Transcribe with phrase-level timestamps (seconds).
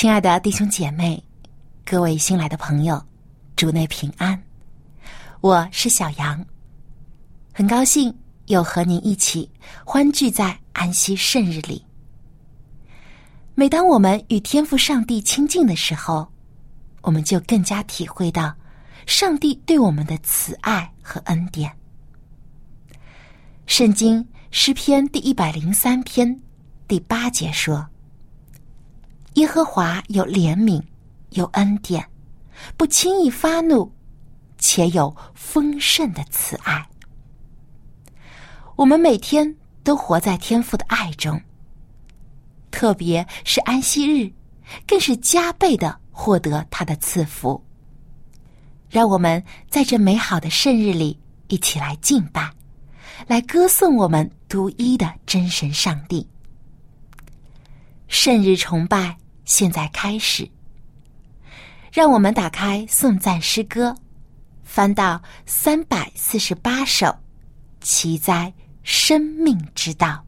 [0.00, 1.22] 亲爱的弟兄姐妹，
[1.84, 3.04] 各位新来的朋友，
[3.54, 4.42] 主内平安。
[5.42, 6.42] 我是小杨，
[7.52, 9.46] 很高兴又和您一起
[9.84, 11.84] 欢聚在安息圣日里。
[13.54, 16.26] 每当我们与天父上帝亲近的时候，
[17.02, 18.56] 我们就更加体会到
[19.04, 21.70] 上帝对我们的慈爱和恩典。
[23.66, 26.40] 圣经诗篇第一百零三篇
[26.88, 27.86] 第八节说。
[29.34, 30.82] 耶和华有怜悯，
[31.30, 32.04] 有恩典，
[32.76, 33.90] 不轻易发怒，
[34.58, 36.84] 且有丰盛的慈爱。
[38.74, 41.40] 我们每天都活在天父的爱中，
[42.70, 44.32] 特别是安息日，
[44.86, 47.62] 更是加倍的获得他的赐福。
[48.88, 52.50] 让我们在这美好的圣日里一起来敬拜，
[53.28, 56.28] 来歌颂我们独一的真神上帝。
[58.08, 59.19] 圣日崇拜。
[59.50, 60.48] 现在开始，
[61.92, 63.96] 让我们打开颂赞诗歌，
[64.62, 67.12] 翻到三百四十八首，
[67.80, 68.54] 骑在
[68.84, 70.24] 生命之道。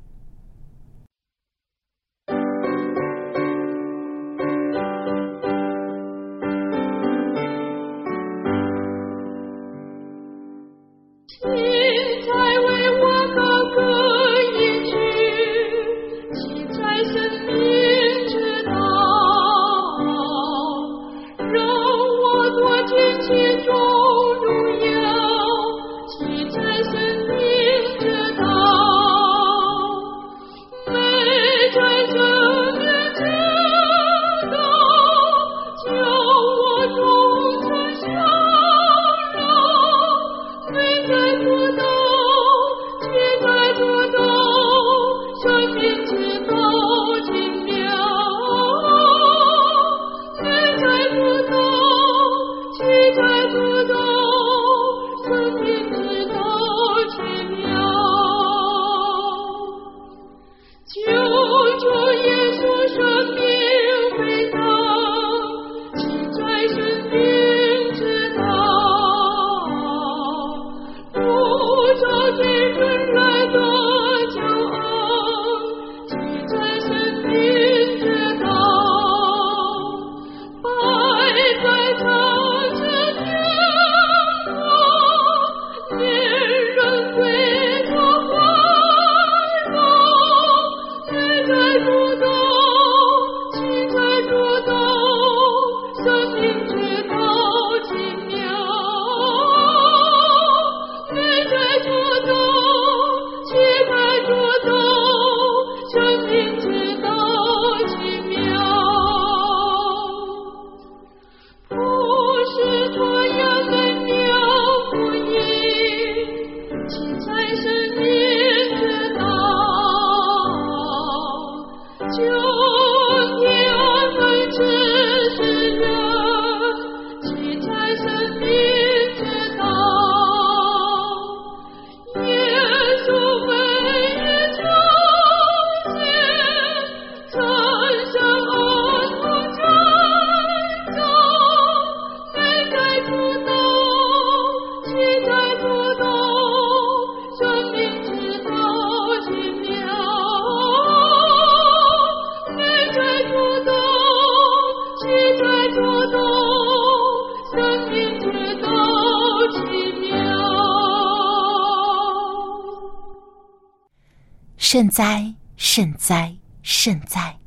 [164.73, 167.39] 圣哉，圣哉，圣哉！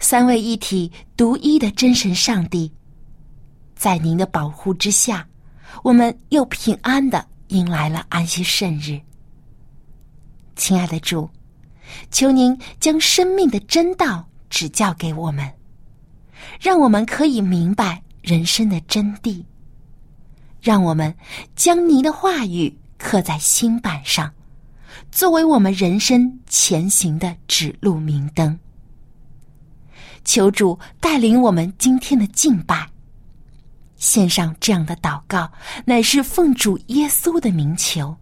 [0.00, 2.68] 三位一体、独一的真神上帝，
[3.76, 5.24] 在您的保护之下，
[5.84, 9.00] 我们又平安的迎来了安息圣日。
[10.56, 11.30] 亲爱的主，
[12.10, 15.48] 求您将生命的真道指教给我们，
[16.60, 19.44] 让我们可以明白人生的真谛，
[20.60, 21.14] 让我们
[21.54, 24.28] 将您的话语刻在心板上。
[25.16, 28.58] 作为我们人生前行的指路明灯。
[30.26, 32.86] 求主带领我们今天的敬拜，
[33.96, 35.50] 献上这样的祷告，
[35.86, 38.14] 乃是奉主耶稣的名求，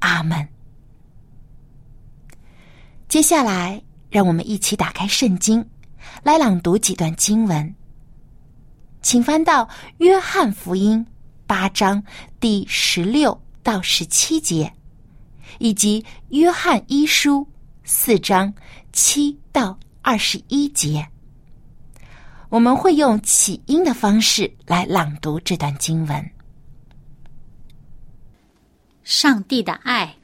[0.00, 0.48] 阿门。
[3.06, 3.80] 接下来，
[4.10, 5.64] 让我们一起打开圣经，
[6.24, 7.72] 来朗读几段经文。
[9.00, 9.64] 请翻到
[9.98, 11.06] 《约翰福音》
[11.46, 12.02] 八章
[12.40, 14.72] 第十六到十七节，
[15.60, 17.42] 以及《约翰一书》
[17.84, 18.52] 四章
[18.92, 19.78] 七到。
[20.02, 21.06] 二十一节，
[22.48, 26.30] 我们会用起音的方式来朗读这段经文。
[29.04, 30.16] 上帝的爱，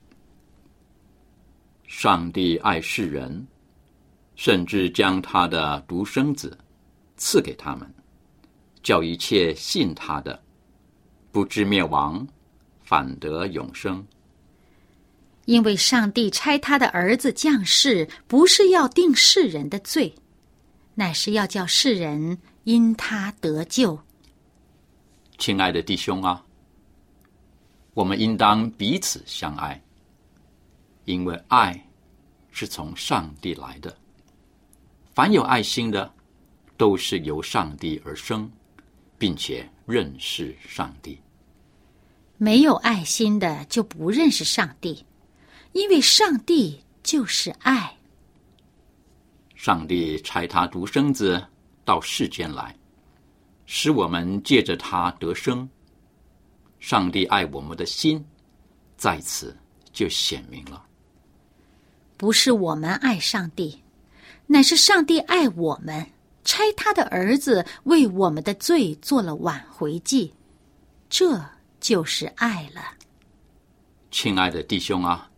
[1.86, 3.46] 上帝爱世人，
[4.34, 6.56] 甚至将他的独生子
[7.18, 7.86] 赐给他们，
[8.82, 10.42] 叫一切信他的
[11.30, 12.26] 不知灭亡，
[12.80, 14.04] 反得永生。
[15.46, 20.14] 因为上帝差他的儿子降世，不是要定世人的罪，
[20.94, 23.98] 乃是要叫世人因他得救。
[25.38, 26.44] 亲爱的弟兄啊，
[27.94, 29.80] 我们应当彼此相爱，
[31.04, 31.80] 因为爱
[32.50, 33.96] 是从上帝来的。
[35.14, 36.12] 凡有爱心的，
[36.76, 38.50] 都是由上帝而生，
[39.16, 41.18] 并且认识上帝。
[42.36, 45.04] 没有爱心的，就不认识上帝。
[45.76, 47.94] 因为上帝就是爱，
[49.54, 51.46] 上帝差他独生子
[51.84, 52.74] 到世间来，
[53.66, 55.68] 使我们借着他得生。
[56.80, 58.24] 上帝爱我们的心，
[58.96, 59.54] 在此
[59.92, 60.82] 就显明了。
[62.16, 63.82] 不是我们爱上帝，
[64.46, 66.06] 乃是上帝爱我们，
[66.42, 70.32] 差他的儿子为我们的罪做了挽回祭，
[71.10, 71.38] 这
[71.80, 72.80] 就是爱了。
[74.10, 75.30] 亲爱的弟兄啊！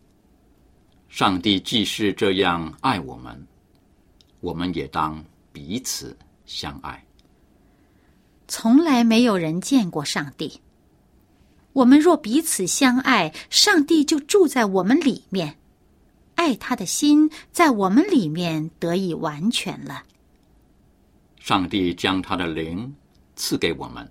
[1.19, 3.45] 上帝既是这样爱我们，
[4.39, 5.21] 我们也当
[5.51, 7.05] 彼此相爱。
[8.47, 10.61] 从来没有人见过上帝。
[11.73, 15.57] 我们若彼此相爱，上帝就住在我们里面，
[16.35, 20.01] 爱他的心在我们里面得以完全了。
[21.37, 22.95] 上帝将他的灵
[23.35, 24.09] 赐给我们，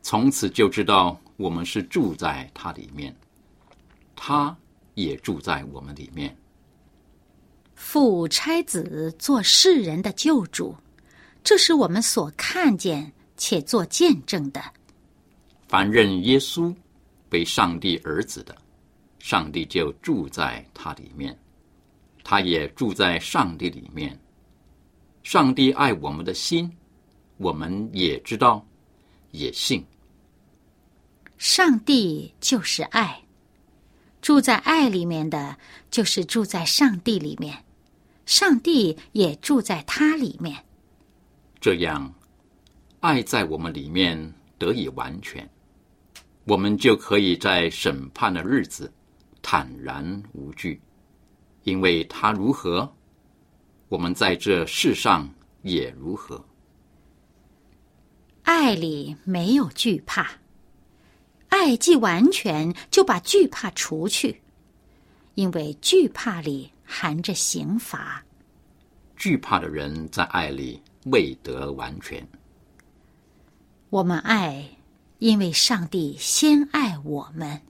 [0.00, 3.14] 从此就知道我们是住在他里面，
[4.16, 4.56] 他。
[5.02, 6.36] 也住在我们里面。
[7.74, 10.76] 父差子做世人的救主，
[11.42, 14.62] 这是我们所看见且做见证的。
[15.66, 16.74] 凡认耶稣
[17.30, 18.54] 为上帝儿子的，
[19.18, 21.36] 上帝就住在他里面，
[22.22, 24.18] 他也住在上帝里面。
[25.22, 26.70] 上帝爱我们的心，
[27.38, 28.66] 我们也知道，
[29.30, 29.84] 也信。
[31.38, 33.22] 上帝就是爱。
[34.20, 35.56] 住在爱里面的，
[35.90, 37.64] 就是住在上帝里面，
[38.26, 40.64] 上帝也住在他里面。
[41.60, 42.14] 这样，
[43.00, 45.48] 爱在我们里面得以完全，
[46.44, 48.92] 我们就可以在审判的日子
[49.40, 50.80] 坦然无惧，
[51.64, 52.94] 因为他如何，
[53.88, 55.28] 我们在这世上
[55.62, 56.44] 也如何。
[58.42, 60.39] 爱里没有惧怕。
[61.50, 64.40] 爱既完全，就把惧怕除去，
[65.34, 68.24] 因为惧怕里含着刑罚。
[69.16, 72.26] 惧怕的人在爱里未得完全。
[73.90, 74.64] 我们爱，
[75.18, 77.60] 因为上帝先爱我们。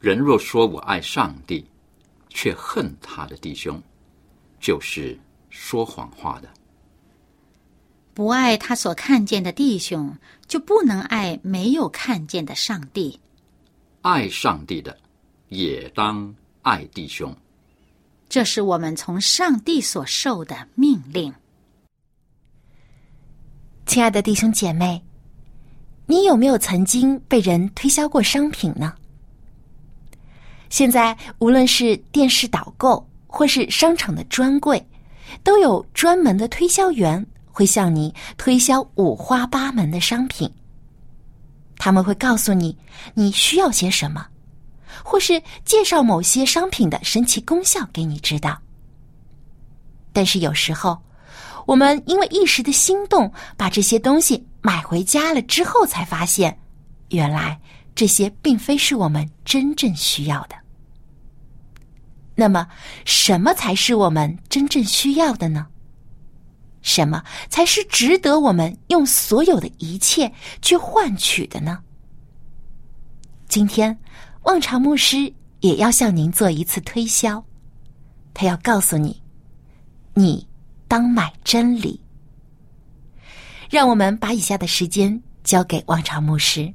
[0.00, 1.64] 人若说我爱上帝，
[2.28, 3.80] 却恨他的弟兄，
[4.58, 6.48] 就是说谎话的。
[8.16, 10.16] 不爱他所看见的弟兄，
[10.48, 13.20] 就不能爱没有看见的上帝。
[14.00, 14.96] 爱上帝的，
[15.50, 17.36] 也当爱弟兄。
[18.26, 21.30] 这是我们从上帝所受的命令。
[23.84, 25.04] 亲爱的弟兄姐妹，
[26.06, 28.94] 你有没有曾经被人推销过商品呢？
[30.70, 34.82] 现在无论是电视导购，或是商场的专柜，
[35.44, 37.22] 都有专门的推销员。
[37.56, 40.46] 会向你推销五花八门的商品，
[41.78, 42.76] 他们会告诉你
[43.14, 44.26] 你需要些什么，
[45.02, 48.60] 或是介绍某些商品的神奇功效给你知道。
[50.12, 51.02] 但是有时候，
[51.64, 56.54] 我们因为一时的心动，把这些东西买回家了之后，才发现，
[57.08, 57.58] 原来
[57.94, 60.54] 这些并非是我们真正需要的。
[62.34, 62.68] 那么，
[63.06, 65.66] 什么才是我们真正需要的呢？
[66.86, 71.82] 什么才是值得我们用所有的一切去换取的呢？
[73.48, 73.98] 今天，
[74.44, 77.44] 望潮牧师也要向您做一次推销。
[78.32, 79.20] 他要告诉你，
[80.14, 80.46] 你
[80.86, 82.00] 当买真理。
[83.68, 86.72] 让我们把以下的时间交给望长牧师。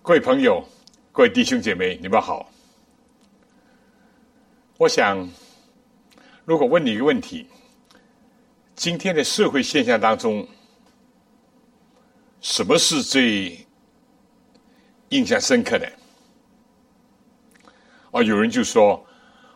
[0.00, 0.66] 各位朋友，
[1.12, 2.48] 各位弟兄姐妹，你们好。
[4.78, 5.28] 我想，
[6.46, 7.46] 如果问你一个问题：
[8.78, 10.46] 今天的社会现象当中，
[12.40, 13.66] 什么是最
[15.08, 15.92] 印象深刻的？
[18.12, 19.04] 啊，有人就说：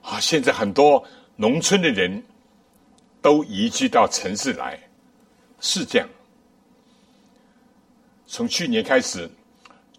[0.02, 2.20] 啊，现在很多农村的人
[3.20, 4.76] 都移居到城市来，
[5.60, 6.08] 是这样。
[8.26, 9.30] 从去年开始。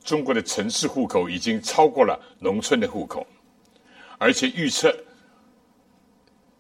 [0.04, 3.26] 中国的城市户口已经超过了农村的户口，
[4.18, 4.94] 而且预测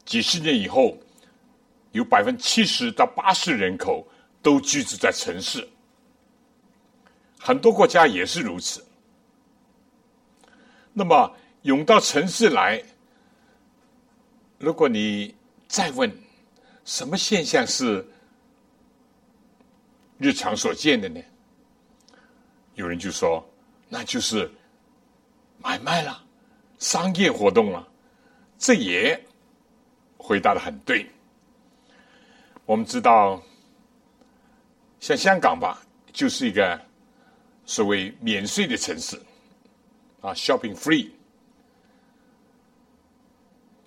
[0.05, 0.97] 几十年以后，
[1.93, 4.05] 有百分之七十到八十人口
[4.41, 5.67] 都居住在城市。
[7.39, 8.85] 很多国家也是如此。
[10.91, 12.83] 那么涌到城市来，
[14.59, 15.33] 如果你
[15.67, 16.11] 再问
[16.85, 18.05] 什么现象是
[20.17, 21.21] 日常所见的呢？
[22.75, 23.43] 有人就说
[23.87, 24.49] ：“那就是
[25.59, 26.23] 买卖了，
[26.79, 27.87] 商业活动了。”
[28.57, 29.21] 这也
[30.17, 31.05] 回答的很对。
[32.65, 33.41] 我们知道，
[34.99, 36.79] 像香港吧，就是一个
[37.65, 39.15] 所谓免税的城市
[40.21, 41.09] 啊，shopping free。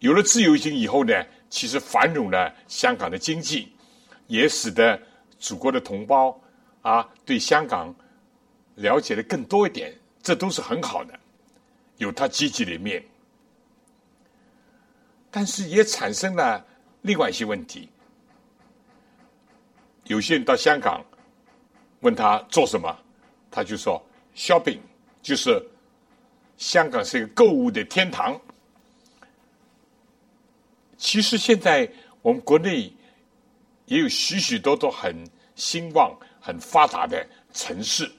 [0.00, 1.12] 有了自由行以后呢，
[1.49, 3.73] 其实繁荣了香港的经济，
[4.26, 5.00] 也使得
[5.38, 6.38] 祖国的同胞
[6.83, 7.95] 啊对香港。
[8.75, 9.90] 了解的更多一点，
[10.23, 11.18] 这都是很好的，
[11.97, 13.02] 有它积极的一面，
[15.30, 16.62] 但是也产生了
[17.00, 17.88] 另外一些问题。
[20.06, 21.04] 有些人到香港
[22.00, 22.96] 问他做什么，
[23.50, 24.00] 他就说
[24.34, 24.78] “shopping”，
[25.22, 25.60] 就是
[26.56, 28.40] 香港是一个购物的天堂。
[30.96, 31.90] 其实现在
[32.22, 32.92] 我们国内
[33.86, 35.14] 也有许许多多很
[35.54, 38.10] 兴旺、很发达的城市。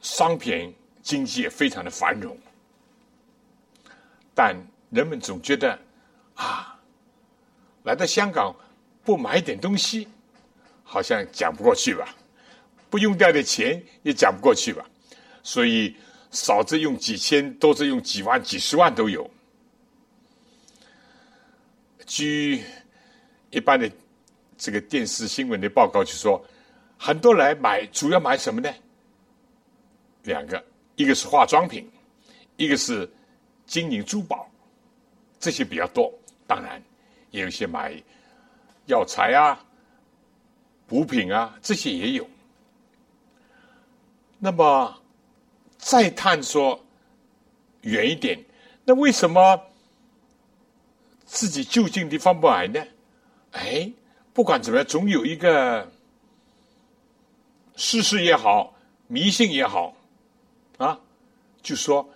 [0.00, 2.36] 商品经济也非常的繁荣，
[4.34, 4.56] 但
[4.90, 5.78] 人们总觉得
[6.34, 6.76] 啊，
[7.84, 8.52] 来到香港
[9.04, 10.08] 不买点东西，
[10.92, 12.14] 好像讲不过去吧？
[12.90, 14.84] 不用掉的钱也讲不过去吧？
[15.42, 15.96] 所以
[16.30, 19.28] 少则用几千，多则用几万、几十万都有。
[22.04, 22.62] 据
[23.48, 23.90] 一般的
[24.58, 26.44] 这个电视新闻的报告，就说
[26.98, 28.70] 很多来买，主要买什么呢？
[30.24, 30.62] 两个，
[30.96, 31.90] 一个是化妆品，
[32.58, 33.10] 一个是
[33.66, 34.46] 金银珠宝，
[35.40, 36.12] 这些比较多。
[36.46, 36.82] 当然，
[37.30, 37.94] 也有些买
[38.84, 39.58] 药材啊、
[40.86, 42.28] 补品啊，这些也有。
[44.38, 45.00] 那么，
[45.78, 46.84] 再探索
[47.82, 48.44] 远一点，
[48.84, 49.60] 那为什么
[51.24, 52.84] 自己就近地方不买呢？
[53.52, 53.90] 哎，
[54.32, 55.90] 不管怎么样，总有一个
[57.76, 58.74] 事实也好，
[59.06, 59.94] 迷信也好。
[60.78, 60.98] 啊，
[61.62, 62.08] 就说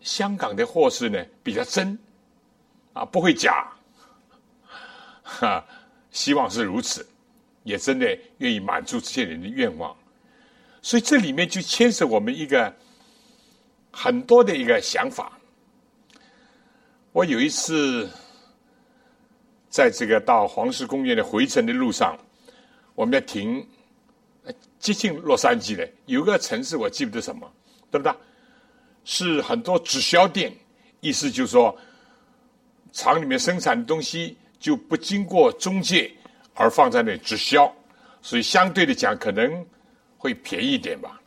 [0.00, 1.98] 香港的货色呢比较真，
[2.92, 3.72] 啊不会假，
[5.24, 5.64] 哈，
[6.12, 7.04] 希望是如此，
[7.62, 9.96] 也真的愿意满足这些人的愿望，
[10.82, 12.74] 所以这里面就牵涉我们一个
[13.90, 15.38] 很多的一个想法。
[17.12, 18.08] 我有一次
[19.68, 22.18] 在这个到黄石公园的回程的路上，
[22.94, 23.66] 我们要停
[24.78, 27.50] 接近洛杉矶的有个城市，我记不得什么。
[27.90, 28.14] 对不对？
[29.02, 30.52] 是很多直销店，
[31.00, 31.74] 意思就是说，
[32.92, 36.12] 厂里面生产的东西就不经过中介
[36.58, 37.72] 而放在那里直销，
[38.20, 39.64] 所以相对的讲可能
[40.18, 41.20] 会便宜一点吧。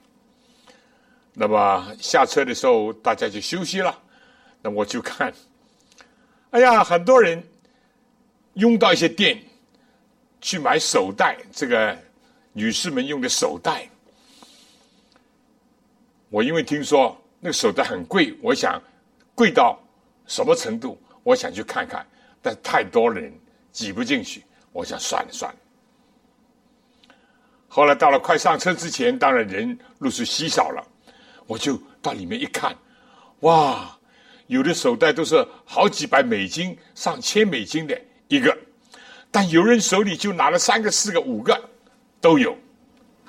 [1.33, 3.97] 那么下车的时候大家就休息了，
[4.61, 5.33] 那我就看，
[6.49, 7.41] 哎呀，很多人
[8.55, 9.41] 拥到一些店
[10.41, 11.97] 去买手袋，这个
[12.51, 13.87] 女士们用的手袋。
[16.29, 18.81] 我因为听说那个手袋很贵，我想
[19.33, 19.81] 贵到
[20.27, 21.01] 什么程度？
[21.23, 22.05] 我想去看看，
[22.41, 23.33] 但太多人
[23.71, 25.57] 挤不进去，我想算了算了。
[27.67, 30.85] 后来到了快上车之前，当然人陆续稀少了，
[31.47, 32.75] 我就到里面一看，
[33.41, 33.97] 哇，
[34.47, 38.57] 有的手袋都是好几百美金、上千美金的一个，
[39.31, 41.69] 但有人手里就拿了三个、四个、五个
[42.19, 42.57] 都有，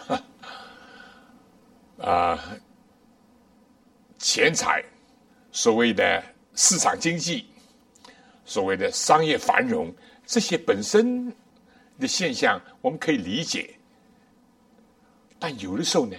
[1.99, 2.39] 啊。
[4.19, 4.81] 钱财，
[5.51, 6.23] 所谓的
[6.55, 7.45] 市场经济，
[8.45, 9.93] 所谓的商业繁荣，
[10.33, 11.31] 这些本身
[12.01, 13.75] 的现象我们可以理解，
[15.39, 16.17] 但有的时候呢，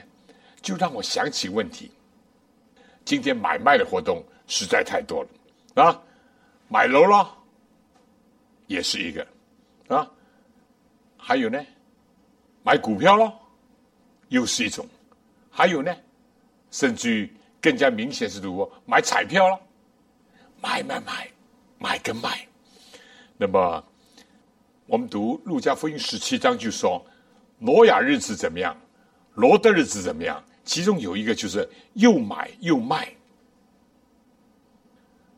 [0.62, 1.92] 就让我想起问题：
[3.04, 5.84] 今天买卖的活动实在太多了。
[5.84, 6.00] 啊，
[6.68, 7.28] 买楼了，
[8.68, 9.28] 也是一个。
[9.88, 10.08] 啊，
[11.18, 11.60] 还有呢，
[12.62, 13.34] 买股票了，
[14.28, 14.88] 又是一种，
[15.50, 15.92] 还有呢，
[16.70, 19.60] 甚至于更加明显是如果买彩票了，
[20.62, 21.28] 买买买，
[21.80, 22.48] 买跟卖。
[23.38, 23.84] 那么，
[24.86, 27.04] 我们读路加福音十七章就说，
[27.58, 28.76] 挪亚日子怎么样，
[29.36, 30.44] 罗的日子怎么样？
[30.66, 33.12] 其中有一个就是又买又卖。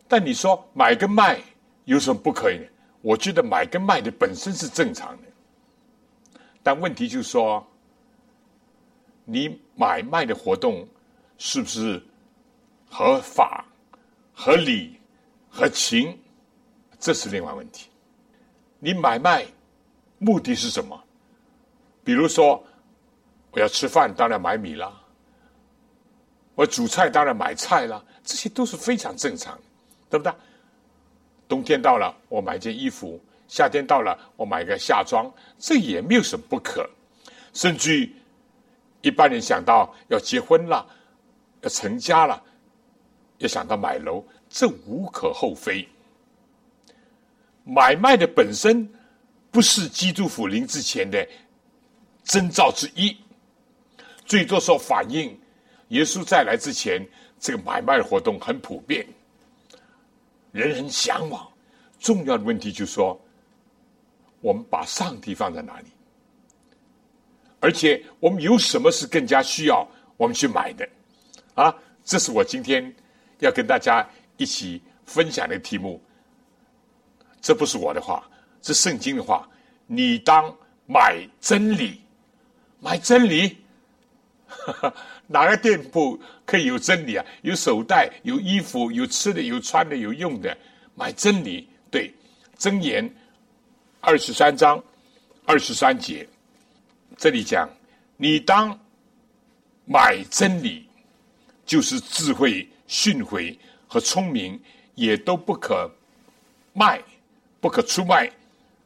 [0.08, 1.42] 但你说买跟卖
[1.86, 2.66] 有什么不可以呢？
[3.02, 7.66] 我觉得买跟卖的本身是正常的，但问题就是说，
[9.26, 10.88] 你买卖的活动
[11.38, 12.02] 是不是
[12.90, 13.64] 合法、
[14.34, 15.00] 合理、
[15.50, 16.18] 合情？
[17.00, 17.90] 这是另外问题。
[18.80, 19.46] 你买卖
[20.18, 21.02] 目的是什么？
[22.04, 22.64] 比如说，
[23.52, 24.92] 我要吃饭，当然买米啦；
[26.54, 28.04] 我煮菜，当然买菜啦。
[28.24, 29.60] 这些都是非常正常，
[30.10, 30.34] 对不对？
[31.48, 36.88] 冬天到了，我买件衣服；夏天到了，我买个夏装，这也没有什么不可。
[37.54, 38.10] 甚至
[39.02, 40.86] 一般人想到要结婚了、
[41.62, 42.42] 要成家了，
[43.38, 45.88] 要想到买楼，这无可厚非。
[47.66, 48.88] 买卖的本身
[49.52, 51.28] 不是基督复临之前的
[52.24, 53.18] 征兆之一，
[54.26, 55.38] 最多说反映
[55.90, 57.06] 耶稣再来之前，
[57.40, 59.06] 这个买卖活动很普遍，
[60.52, 61.46] 人很向往。
[62.00, 63.20] 重要的问题就是说，
[64.42, 65.88] 我们把上帝放在哪里？
[67.60, 70.88] 而且我们有什么是更加需要我们去买的？
[71.56, 72.94] 啊，这是我今天
[73.40, 74.08] 要跟大家
[74.38, 76.00] 一起分享的题目。
[77.46, 78.28] 这不是我的话，
[78.64, 79.48] 是圣经的话。
[79.86, 80.52] 你当
[80.88, 82.02] 买真理，
[82.80, 83.56] 买真理。
[85.28, 87.24] 哪个店铺可以有真理啊？
[87.44, 90.58] 有手袋，有衣服，有吃的，有穿的，有用的。
[90.96, 92.12] 买真理，对，
[92.58, 93.08] 箴言
[94.02, 94.84] 二十三章
[95.46, 96.28] 二十三节，
[97.16, 97.70] 这里讲，
[98.18, 98.76] 你当
[99.86, 100.90] 买真理，
[101.64, 103.56] 就是智慧、训诲
[103.88, 104.60] 和聪明，
[104.96, 105.88] 也都不可
[106.74, 107.00] 卖。
[107.66, 108.32] 不可出卖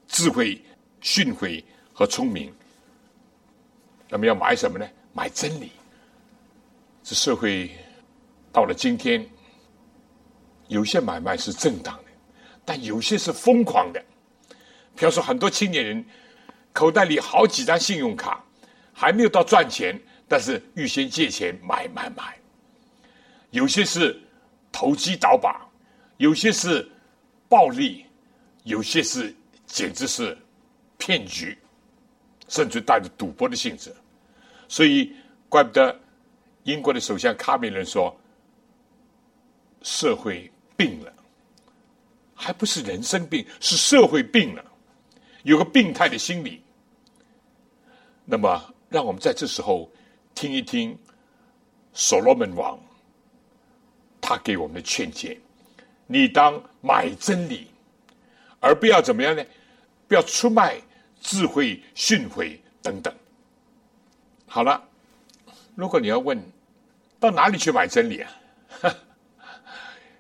[0.07, 0.57] 智慧、
[1.01, 1.61] 训诲
[1.91, 2.49] 和聪明。
[4.07, 4.87] 那么要买什么呢？
[5.11, 5.73] 买真理。
[7.03, 7.71] 这社会
[8.53, 9.29] 到了今天，
[10.69, 12.03] 有些买卖是正当的，
[12.63, 14.01] 但有些是疯狂的。
[14.95, 16.05] 比方说，很多青年人
[16.71, 18.41] 口袋里好几张信用卡，
[18.93, 19.93] 还没有到赚钱，
[20.25, 22.39] 但是预先借钱买买买。
[23.51, 24.17] 有些是
[24.71, 25.67] 投机倒把，
[26.15, 26.89] 有些是
[27.49, 28.05] 暴利。
[28.69, 30.37] 有些是简直是
[30.99, 31.57] 骗局，
[32.47, 33.91] 甚至带着赌博的性质，
[34.67, 35.11] 所以
[35.49, 35.99] 怪不得
[36.65, 38.15] 英国的首相卡梅伦说
[39.81, 41.11] ：“社会病了，
[42.35, 44.63] 还不是人生病，是社会病了，
[45.41, 46.61] 有个病态的心理。”
[48.23, 49.91] 那么，让我们在这时候
[50.35, 50.95] 听一听
[51.91, 52.79] 所罗门王
[54.21, 55.41] 他给我们的劝诫
[56.05, 57.65] ：“你当买真理。”
[58.59, 59.43] 而不要怎么样呢？
[60.07, 60.75] 不要出卖
[61.21, 63.13] 智慧、训诲等等。
[64.47, 64.83] 好了，
[65.75, 66.41] 如果你要问
[67.19, 68.31] 到哪里去买真理啊？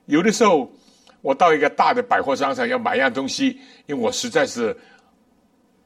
[0.05, 0.71] 有的时候
[1.21, 4.75] 我到一个大的百货商场要买一样东西，因为我实在是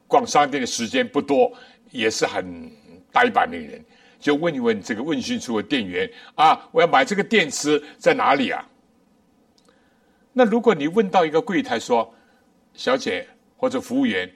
[0.06, 1.52] 逛商店的时间不多，
[1.90, 2.70] 也是很
[3.10, 3.84] 呆板的人，
[4.20, 8.68] 就问一问这个问讯处的店员啊，我要买这个电池在哪里啊？
[10.32, 12.13] 那如果你问到一个柜台说，
[12.74, 14.30] 小姐或者服务员，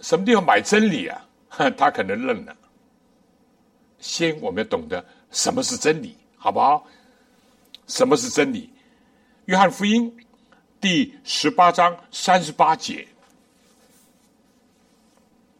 [0.00, 1.24] 什么地方买真理啊？
[1.76, 2.56] 他可能愣了。
[3.98, 6.86] 先我们要懂得什么是真理，好不好？
[7.86, 8.70] 什么是真理？
[9.46, 10.14] 约翰福音
[10.80, 13.08] 第十八章三十八节，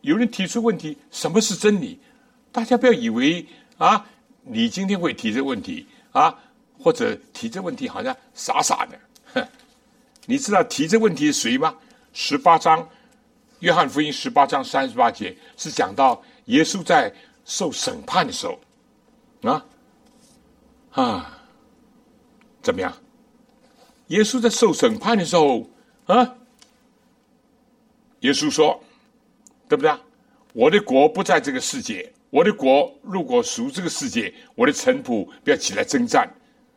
[0.03, 1.99] 有人提出问题：什么是真理？
[2.53, 3.45] 大家不要以为
[3.79, 4.07] 啊，
[4.43, 6.39] 你今天会提这个问题啊，
[6.79, 9.49] 或者提这问题好像傻傻的。
[10.31, 11.75] 你知道提这问题是谁吗？
[12.13, 12.87] 十八章，
[13.61, 17.11] 约翰福音十八章三十八节是讲到耶稣在
[17.47, 18.61] 受审判的时候，
[19.51, 19.65] 啊
[20.91, 21.39] 啊，
[22.61, 22.93] 怎么样？
[24.09, 25.67] 耶稣在受审判的时候
[26.05, 26.37] 啊，
[28.21, 28.79] 耶稣说，
[29.67, 29.91] 对不对？
[30.53, 36.31] 我的国不在这个世界，我的国如果属这个世界，我的臣仆不要起来征战，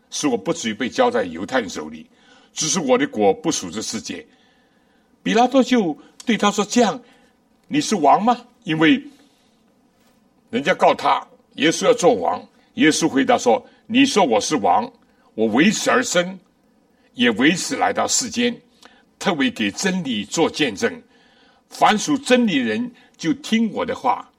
[0.10, 2.10] 使我不至于被交在犹太人手里。
[2.54, 4.26] 只是我的国不属这世界，
[5.24, 7.02] 比拉多就对他说：“这样，
[7.68, 9.02] 你是王吗？”因为
[10.50, 12.46] 人家告他，耶稣要做王。
[12.76, 14.92] 耶稣回答说：“你说我是王，
[15.34, 16.40] 我为此而生，
[17.14, 18.56] 也为此来到世间，
[19.18, 21.02] 特为给真理做见证。
[21.70, 24.30] 凡属真理人，就听我的话。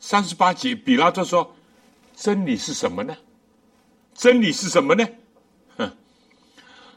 [0.00, 1.54] 三十八节，比拉多说
[2.16, 3.16] ：“真理是什么呢？
[4.14, 5.06] 真理是什么呢？”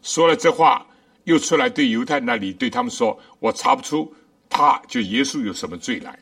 [0.05, 0.85] 说了这话，
[1.23, 4.13] 又出来对犹太那里对他们说：“我查不出
[4.47, 6.17] 他就耶稣有什么罪来。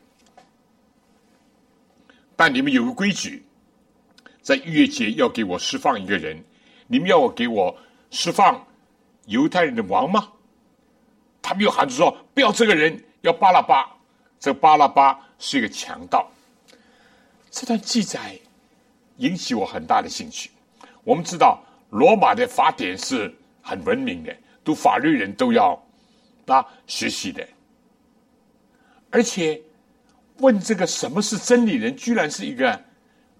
[2.34, 3.44] 但你们有个规矩，
[4.40, 6.42] 在逾越节要给我释放一个人。
[6.86, 7.76] 你们要我给我
[8.10, 8.66] 释放
[9.26, 10.32] 犹太人的王吗？”
[11.42, 13.86] 他们又喊着说：“不要这个人。”要巴拉巴，
[14.40, 16.26] 这巴拉巴是一个强盗。
[17.50, 18.38] 这段记载
[19.18, 20.50] 引起我很大的兴趣。
[21.04, 25.82] 我们知道罗马的法典是很文明的，读法律人都要
[26.46, 27.44] 啊学习的。
[29.10, 29.60] 而且
[30.38, 32.78] 问这个什么是真理人，居然是一个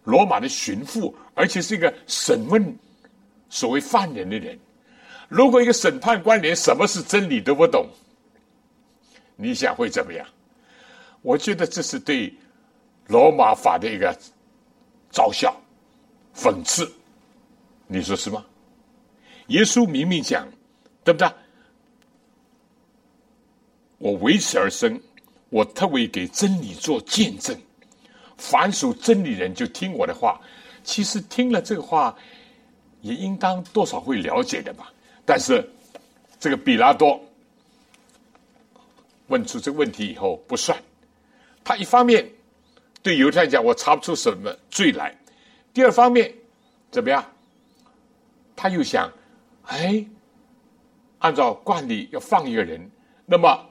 [0.04, 2.76] 罗马的巡抚，而且是一个审问
[3.50, 4.58] 所谓犯人的人。
[5.28, 7.86] 如果一个审判官连什么是真理都不懂，
[9.36, 10.26] 你想会怎么样？
[11.22, 12.32] 我觉得这是对
[13.08, 14.16] 罗马法的一个
[15.10, 15.54] 嘲笑、
[16.34, 16.90] 讽刺。
[17.86, 18.44] 你说是吗？
[19.48, 20.46] 耶稣明明讲，
[21.02, 21.30] 对不对？
[23.98, 25.00] 我为此而生，
[25.50, 27.56] 我特为给真理做见证。
[28.36, 30.40] 凡属真理人，就听我的话。
[30.82, 32.14] 其实听了这个话，
[33.00, 34.92] 也应当多少会了解的吧。
[35.24, 35.66] 但是
[36.38, 37.20] 这个比拉多。
[39.28, 40.78] 问出这个问题以后不算，
[41.64, 42.30] 他一方面
[43.02, 45.16] 对犹太人讲我查不出什么罪来，
[45.72, 46.30] 第二方面
[46.90, 47.24] 怎么样？
[48.54, 49.10] 他又想，
[49.66, 50.04] 哎，
[51.18, 52.90] 按照惯例要放一个人，
[53.26, 53.70] 那么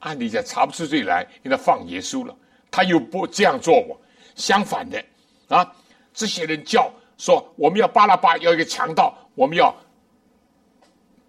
[0.00, 2.36] 按理讲查不出罪来，应该放耶稣了。
[2.70, 4.00] 他又不这样做，我
[4.34, 5.04] 相反的
[5.48, 5.74] 啊，
[6.12, 9.74] 这些人叫说我们要巴拉巴要一个强盗，我们要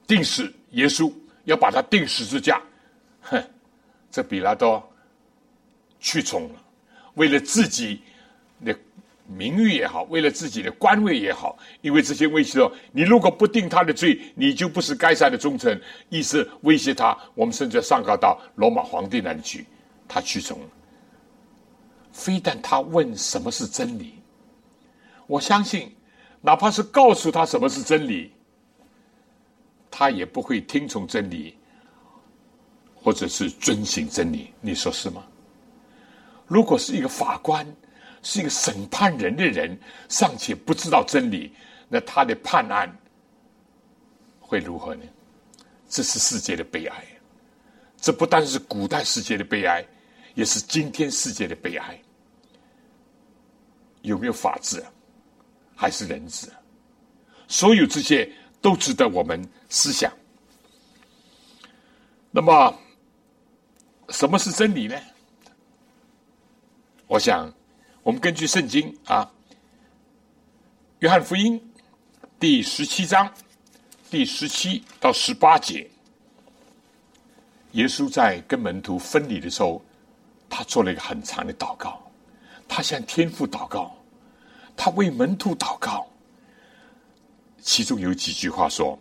[0.06, 1.12] 定死耶稣。
[1.46, 2.62] 要把他钉十字架，
[3.22, 3.44] 哼！
[4.12, 4.94] 这比拉多
[6.00, 6.64] 去从了，
[7.16, 8.00] 为了自己
[8.64, 8.78] 的
[9.36, 17.18] 名誉也好，为了自己的官位也好，因为这些威胁说，你如果不定他的罪，你就不是该杀的忠臣，意思威胁他。
[17.34, 19.66] 我们甚至上告到罗马皇帝那里去，
[20.08, 20.60] 他去从。
[22.12, 24.16] 非但他问什么是真理，
[25.28, 25.90] 我相信，
[26.42, 28.34] 哪怕是告诉他什么是真理。
[29.90, 31.56] 他也不会听从真理，
[32.96, 35.24] 或者是遵行真理，你说是吗？
[36.48, 37.66] 如果是一个法官，
[38.24, 39.80] 是一个审判人的人，
[40.10, 41.54] 尚且不知道真理，
[41.90, 42.96] 那他的判案
[44.40, 45.04] 会如何呢？
[45.90, 47.06] 这是世界的悲哀。
[47.98, 49.86] 这不单是古代世界的悲哀，
[50.36, 52.00] 也是今天世界的悲哀。
[54.02, 54.84] 有没有法治？
[55.76, 56.48] 还是人治？
[57.48, 58.32] 所有这些。
[58.62, 60.14] 都值得我们思想。
[62.30, 62.80] 那么，
[64.10, 64.96] 什么是真理呢？
[67.08, 67.52] 我想，
[68.12, 69.24] 我们根据圣经啊，
[71.00, 71.58] 《约翰福音》
[72.38, 73.34] 第十七章
[74.10, 75.90] 第十七到十八节，
[77.72, 79.82] 耶稣在跟门徒分离的时候，
[80.50, 82.02] 他做了一个很长的祷告，
[82.68, 83.96] 他向天父祷告，
[84.76, 86.06] 他为门徒祷告。
[87.62, 89.00] 其中有几句话说：“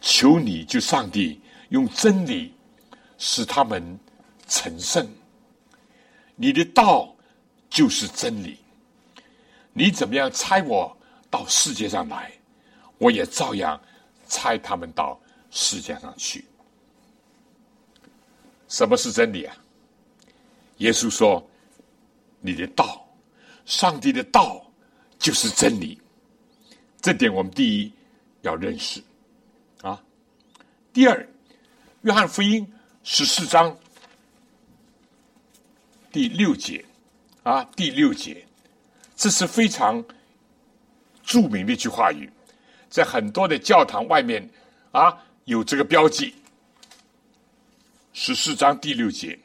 [0.00, 1.40] 求你就上帝
[1.70, 2.54] 用真理
[3.18, 3.98] 使他们
[4.46, 5.04] 成圣，
[6.36, 7.12] 你的道
[7.72, 8.58] 就是真理。
[9.72, 10.94] 你怎么样猜我
[11.30, 12.30] 到世界上来，
[12.98, 13.80] 我也照样
[14.26, 15.18] 猜他们到
[15.50, 16.44] 世界上去。
[18.68, 19.56] 什么是真理啊？
[20.78, 21.42] 耶稣说：
[22.40, 23.06] 你的道，
[23.64, 24.62] 上帝的道
[25.18, 25.98] 就是真理。”
[27.00, 27.92] 这点我们第一
[28.42, 29.02] 要认识，
[29.80, 30.00] 啊，
[30.92, 31.28] 第二，
[32.02, 32.70] 约翰福音
[33.02, 33.76] 十四章
[36.12, 36.84] 第六节，
[37.42, 38.46] 啊，第六节，
[39.16, 40.04] 这是非常
[41.22, 42.30] 著名的一句话语，
[42.88, 44.48] 在很多的教堂外面
[44.92, 46.34] 啊有这个标记。
[48.12, 49.38] 十四章第六节，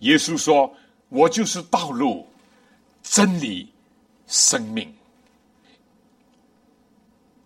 [0.00, 0.74] 耶稣说
[1.08, 2.28] ：“我就是道路、
[3.02, 3.72] 真理、
[4.26, 4.92] 生命。”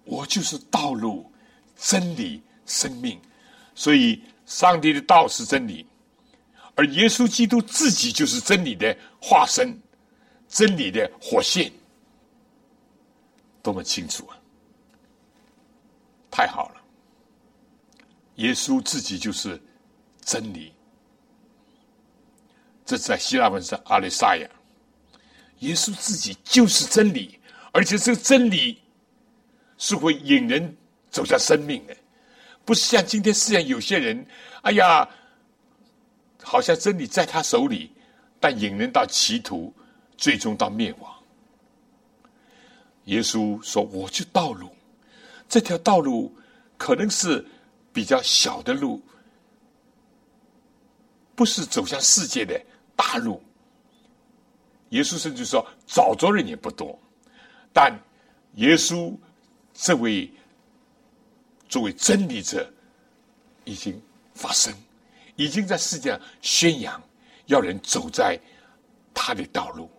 [0.04, 1.28] 我就是道路、
[1.76, 3.20] 真理、生命，
[3.74, 5.85] 所以上帝的道是真理，
[6.76, 9.76] 而耶稣基督自己就是真理的化身、
[10.46, 11.72] 真理的火线，
[13.62, 14.38] 多么清楚啊！
[16.30, 16.82] 太好了，
[18.34, 19.60] 耶稣自己就是
[20.22, 20.72] 真理，
[22.84, 24.46] 这在希腊文是阿里萨亚，
[25.60, 27.40] 耶稣自己就是真理，
[27.72, 28.78] 而且这个真理
[29.78, 30.76] 是会引人
[31.10, 31.96] 走向生命的，
[32.66, 34.26] 不是像今天世上有些人，
[34.60, 35.08] 哎呀，
[36.48, 37.90] 好像真理在他手里，
[38.38, 39.74] 但引人到歧途，
[40.16, 41.12] 最终到灭亡。
[43.06, 44.70] 耶稣说：“我就道路，
[45.48, 46.32] 这条道路
[46.78, 47.44] 可能是
[47.92, 49.02] 比较小的路，
[51.35, 52.56] 不是走向世界的
[52.94, 53.42] 大路。”
[54.90, 56.96] 耶稣甚至说：“找着人也不多，
[57.72, 57.92] 但
[58.54, 59.12] 耶稣
[59.74, 60.32] 这位
[61.68, 62.72] 作为真理者，
[63.64, 64.00] 已经
[64.32, 64.72] 发生，
[65.37, 67.01] 已经在世界上宣扬，
[67.46, 68.38] 要人走在
[69.14, 69.90] 他的道路，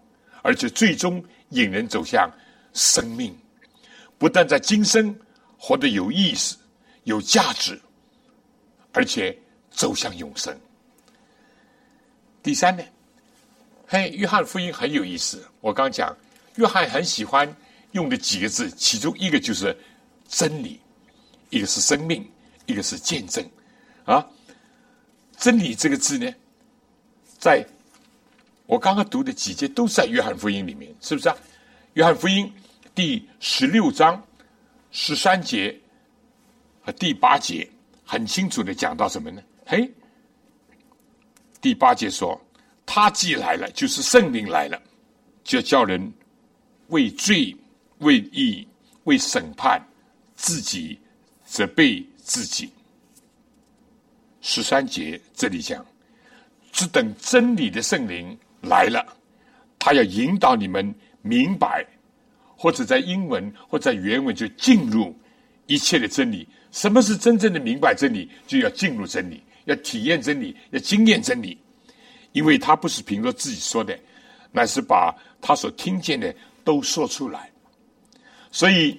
[0.41, 2.30] 而且最终引人走向。”
[2.73, 3.36] 生命
[4.19, 5.17] 不但在今生
[5.58, 6.56] 活得有意思、
[7.06, 7.82] 有价值，
[8.93, 9.36] 而且
[9.71, 10.56] 走向永生。
[12.43, 12.84] 第三呢，
[13.88, 15.43] 嘿，约翰福音很有意思。
[15.60, 16.15] 我刚讲，
[16.58, 17.52] 约翰很喜欢
[17.93, 19.76] 用的几个字，其中一个就是
[20.28, 20.80] 真理，
[21.50, 22.30] 一个是生命，
[22.67, 23.43] 一个是见证。
[24.06, 24.23] 啊，
[25.38, 26.34] 真理这个字呢，
[27.38, 27.65] 在
[28.65, 31.38] 我刚刚读的几节都在约翰福音里面，是不是啊？
[31.93, 32.52] 约翰福音。
[32.95, 34.19] 第十六章
[34.89, 35.80] 十三节
[36.82, 37.69] 和第八节
[38.04, 39.39] 很清楚的讲到什么呢？
[39.67, 39.93] 嘿，
[41.62, 42.41] 第八节说，
[42.88, 44.82] 他既来了，就是圣灵来了，
[45.43, 46.12] 就叫人
[46.88, 47.56] 为罪、
[48.00, 48.67] 为义、
[49.04, 49.80] 为审判
[50.36, 51.00] 自己，
[51.45, 52.71] 责备自己。
[54.49, 55.86] 十三节这里讲，
[56.71, 59.05] 只等真理的圣灵来了，
[59.77, 61.86] 他要引导你们明白。
[62.55, 65.13] 或者在英文或在原文就进入
[65.67, 66.47] 一切的真理。
[66.71, 68.31] 什么是真正的明白真理？
[68.47, 71.60] 就要进入真理，要体验真理，要经验真理。
[72.31, 73.99] 因为他不是凭着自己说的，
[74.53, 76.33] 乃是把他所听见的
[76.63, 77.51] 都说出来。
[78.49, 78.97] 所以，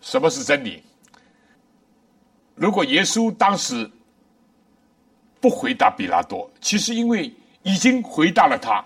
[0.00, 0.82] 什么是真理？
[2.54, 3.88] 如果耶稣当时
[5.40, 8.84] 不回答比拉多，其实因为已经回答了他，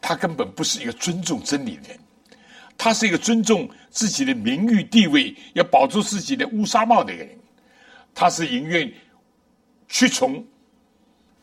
[0.00, 1.98] 他根本不是一个尊重真理的人。
[2.76, 7.28] 他是一个尊重自己的名誉地位，要保住自己的乌纱帽的人。
[8.14, 8.90] 他是宁愿
[9.86, 10.42] 屈从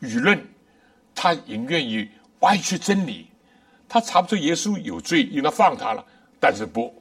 [0.00, 0.44] 舆论，
[1.14, 3.26] 他宁愿于歪曲真理。
[3.88, 6.04] 他查不出耶稣有罪，应该放他了，
[6.40, 6.92] 但是不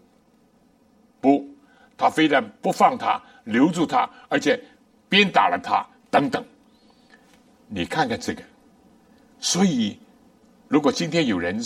[1.20, 1.46] 不，
[1.98, 4.58] 他非但不放他，留住他，而且
[5.10, 6.46] 鞭打了他等等。
[7.68, 8.42] 你看看这个，
[9.40, 10.00] 所以
[10.68, 11.62] 如果今天有人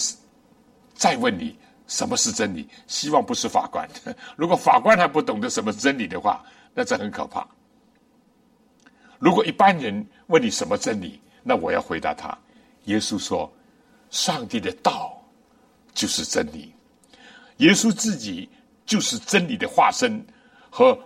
[0.94, 2.68] 再问你，什么是真理？
[2.88, 3.88] 希望不是法官。
[4.36, 7.48] 如果法官还不懂得什么是真理的话，那这很可怕。
[9.20, 12.36] 如果一般人问你什么真理，那我要回答他：
[12.86, 13.52] 耶稣说，
[14.10, 15.22] 上帝的道
[15.94, 16.74] 就是真理，
[17.58, 18.50] 耶稣自己
[18.86, 20.26] 就是真理的化身
[20.70, 20.98] 和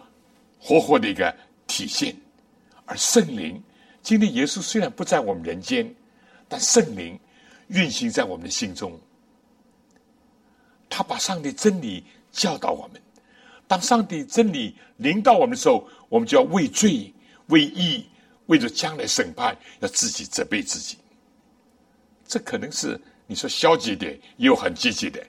[0.59, 1.35] 活活的一个
[1.67, 2.15] 体现。
[2.85, 3.61] 而圣灵，
[4.05, 5.91] 今天耶稣虽然不在我们人间，
[6.47, 7.19] 但圣灵
[7.69, 8.99] 运行在我们的心中。
[10.87, 13.01] 他把上帝真理教导我们，
[13.67, 17.11] 当上帝真理临到我们的时候，我们就要为罪、
[17.47, 18.05] 为义、
[18.45, 20.99] 为着将来审判，要自己责备自己。
[22.27, 25.19] 这可能是你说消极点，也有很积极的。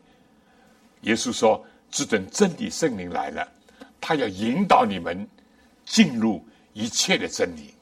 [1.01, 3.51] 耶稣说：“只等真理圣灵来了，
[4.03, 5.27] 他要引导你们
[5.87, 7.73] 进入一切的真理。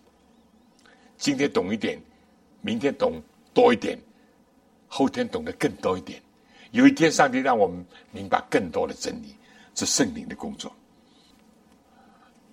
[1.24, 1.98] 今天懂一点，
[2.60, 3.14] 明天懂
[3.54, 3.98] 多一点，
[4.86, 6.22] 后天懂得更多一点。”
[6.72, 9.34] 有一天，上帝让我们明白更多的真理，
[9.74, 10.70] 是圣灵的工作。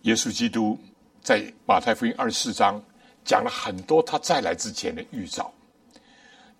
[0.03, 0.79] 耶稣基督
[1.21, 2.81] 在马太福音二十四章
[3.25, 5.53] 讲了很多他再来之前的预兆。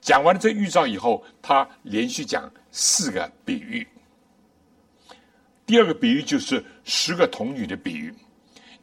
[0.02, 3.88] 讲完了这预兆以后，他连续讲四个比喻。
[5.66, 8.14] 第二个比喻就是十个童女的比喻，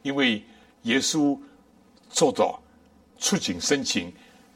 [0.01, 0.43] 因为
[0.81, 1.39] 耶稣
[2.09, 2.59] 做到
[3.19, 4.11] 触景生情，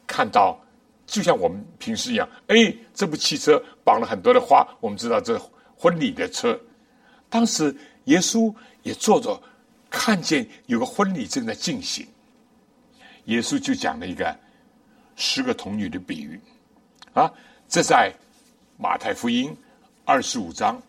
[0.06, 0.58] 看到。
[1.06, 5.38] 就像我们平时一样，哎，这部汽车绑了很多的花，我们知道这
[5.76, 6.58] 婚礼的车。
[7.28, 8.52] 当时耶稣
[8.84, 9.38] 也坐着，
[9.90, 12.08] 看见有个婚礼正在进行，
[13.26, 14.34] 耶稣就讲了一个
[15.14, 16.40] 十个童女的比喻，
[17.12, 17.30] 啊，
[17.68, 18.10] 这在
[18.78, 19.54] 马太福音
[20.06, 20.80] 二十五章，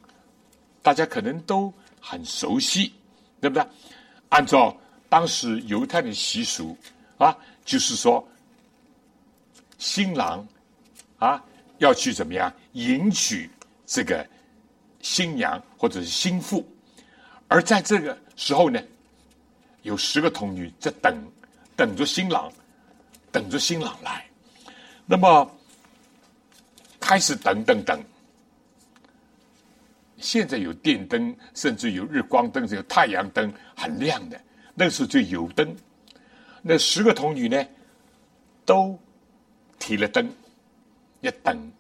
[0.82, 2.94] 大家可能都很熟悉，
[3.42, 3.68] 对不对？
[4.30, 4.76] 按照
[5.10, 6.76] 当时犹太的习俗，
[7.18, 8.26] 啊，就是说。
[9.78, 10.48] 新郎
[11.20, 11.44] 啊，
[11.80, 13.48] 要去怎么样迎娶
[13.86, 14.26] 这个
[15.02, 16.66] 新娘或者是新妇？
[17.50, 18.82] 而在这个时候呢，
[19.82, 21.14] 有十个童女在等，
[21.76, 22.52] 等着新郎，
[23.34, 24.26] 等着新郎来。
[25.06, 25.52] 那么
[26.98, 28.02] 开始等等等，
[30.18, 34.42] 现在有电灯，甚至有日光灯，有太阳灯，很亮的。
[34.74, 35.76] 那时候就油灯。
[36.68, 37.64] 那十个童女呢，
[38.66, 38.98] 都
[39.78, 40.28] 提了灯，
[41.22, 41.72] 要等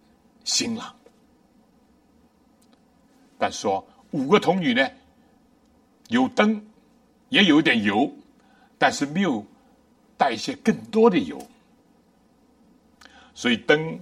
[0.43, 0.95] 新郎。
[3.39, 4.88] 但说五个童女呢，
[6.10, 6.63] 有灯，
[7.30, 8.08] 也有点油，
[8.78, 9.43] 但是没有
[10.19, 11.41] 带一些更多的油，
[13.34, 14.00] 所以灯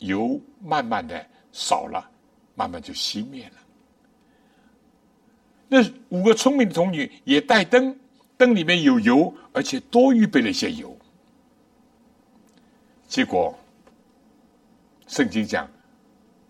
[0.00, 2.10] 油慢慢的少了，
[2.56, 3.54] 慢慢就熄灭了。
[5.68, 7.96] 那五个聪明的童女也带灯，
[8.40, 10.96] 灯里面有油，而且多预备了一些油。
[13.06, 13.54] 结果，
[15.06, 15.68] 圣经讲，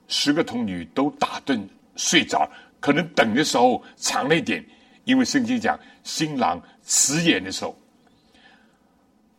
[0.06, 1.60] 十个童女都打盹
[1.96, 2.48] 睡着，
[2.78, 4.64] 可能等的时候长了一点，
[5.02, 7.76] 因为圣经讲新郎迟延的时候，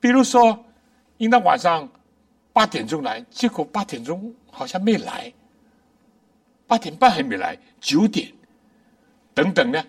[0.01, 0.61] 比如说，
[1.19, 1.87] 应当晚上
[2.51, 5.31] 八点钟来，结果八点钟好像没来，
[6.67, 8.29] 八点半还没来，九点。
[9.33, 9.81] 等等呢，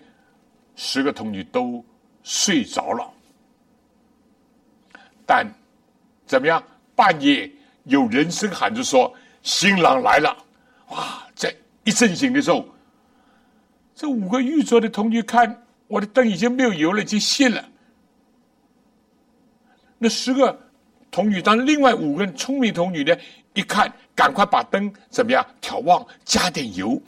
[0.77, 1.83] 十个童女都
[2.23, 3.11] 睡着了，
[5.25, 5.45] 但
[6.25, 6.63] 怎么样？
[6.95, 7.51] 半夜
[7.85, 10.45] 有人声喊着说：“新郎来了！”
[10.89, 11.51] 哇，在
[11.83, 12.63] 一阵醒的时候，
[13.95, 17.67] 这五个玉镯的童女看我的灯已经没有油了，已经熄了。
[19.97, 20.55] 那十个
[21.09, 23.17] 童女当另外五个聪明童女呢，
[23.55, 27.01] 一看，赶快把灯怎么样调旺，加点油。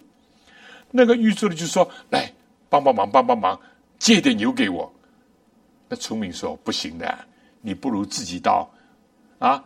[0.89, 2.33] 那个玉镯的就说：“来，
[2.69, 3.59] 帮帮忙，帮帮忙，
[3.99, 4.91] 借点油给我。”
[5.87, 7.27] 那聪明说：“不行的，
[7.61, 8.69] 你不如自己到
[9.39, 9.63] 啊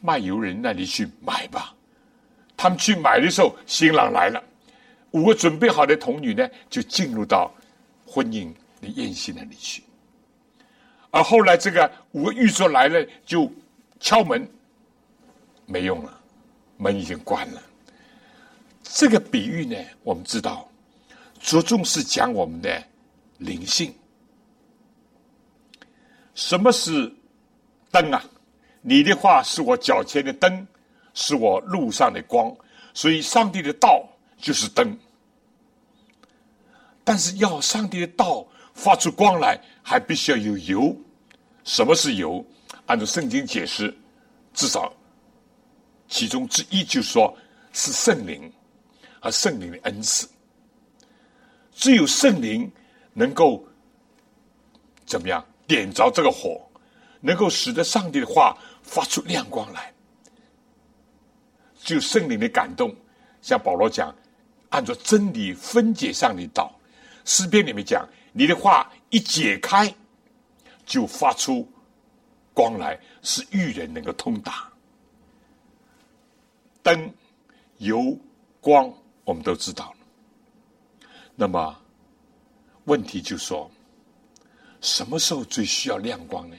[0.00, 1.74] 卖油人那里去买吧。”
[2.56, 4.42] 他们去买的时候，新郎来了，
[5.10, 7.52] 五个准备好的童女呢，就进入到
[8.06, 9.82] 婚姻的宴席那里去。
[11.10, 13.50] 而后来，这个五个玉镯来了，就
[13.98, 14.48] 敲门，
[15.66, 16.20] 没用了，
[16.76, 17.62] 门已经关了。
[18.82, 20.68] 这个比喻呢，我们知道，
[21.40, 22.82] 着重是讲我们的
[23.38, 23.92] 灵性。
[26.34, 27.12] 什么是
[27.90, 28.22] 灯啊？
[28.82, 30.66] 你的话是我脚前的灯，
[31.14, 32.54] 是我路上的光。
[32.92, 34.96] 所以，上帝的道就是灯。
[37.02, 40.96] 但是，要上帝的道发出光来，还必须要有油。
[41.64, 42.44] 什么是油？
[42.86, 43.94] 按照圣经解释，
[44.52, 44.92] 至少
[46.08, 47.36] 其中之一就说，
[47.72, 48.52] 是圣灵。
[49.20, 50.28] 和圣灵的恩赐，
[51.72, 52.70] 只有圣灵
[53.14, 53.66] 能够
[55.06, 56.60] 怎么样点着这个火，
[57.20, 59.92] 能够使得上帝的话发出亮光来。
[61.76, 62.94] 只有圣灵的感动，
[63.42, 64.14] 像保罗讲，
[64.70, 66.72] 按照真理分解上帝道。
[67.24, 69.94] 诗篇里面讲，你的话一解开，
[70.84, 71.66] 就发出
[72.52, 74.70] 光来，使愚人能够通达。
[76.82, 77.12] 灯、
[77.78, 78.18] 油、
[78.60, 78.92] 光。
[79.24, 81.08] 我们都知道了。
[81.34, 81.74] 那么，
[82.84, 83.70] 问题就说，
[84.84, 86.56] 什么时候最需要亮光呢？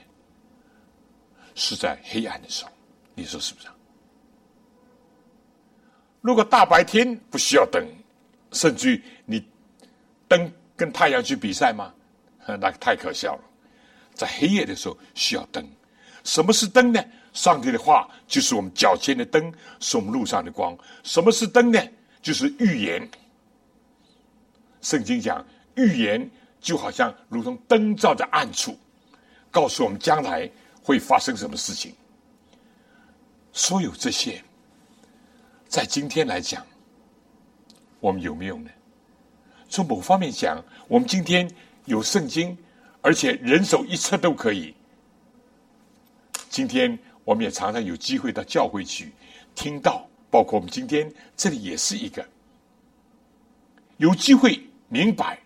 [1.54, 2.72] 是在黑暗的时候，
[3.14, 3.68] 你说是不是？
[6.22, 7.88] 如果大白天不需要灯，
[8.52, 9.46] 甚至于你
[10.28, 11.94] 灯跟太阳去比赛吗？
[12.48, 13.44] 那太可笑了。
[14.16, 15.64] 在黑夜的时候需要灯。
[16.24, 17.00] 什么是灯呢？
[17.32, 20.76] 上帝的话就是我们脚前的灯，是我们路上的光。
[21.04, 21.80] 什么是灯呢？
[22.24, 23.08] 就是预言，
[24.82, 26.28] 圣经讲预言
[26.66, 28.76] 就好像如同灯照在暗处，
[29.52, 30.50] 告诉我们将来
[30.82, 31.94] 会发生什么事情。
[33.54, 34.44] 所有这些，
[35.68, 36.66] 在今天来讲，
[38.00, 38.72] 我们有没有呢？
[39.70, 41.48] 从某方面讲，我们今天
[41.86, 42.58] 有圣经，
[43.00, 44.74] 而且人手一册都可以。
[46.50, 49.14] 今天我们也常常有机会到教会去
[49.54, 50.04] 听到。
[50.32, 52.28] 包括我们今天这里也是一个
[53.98, 55.40] 有机会明白，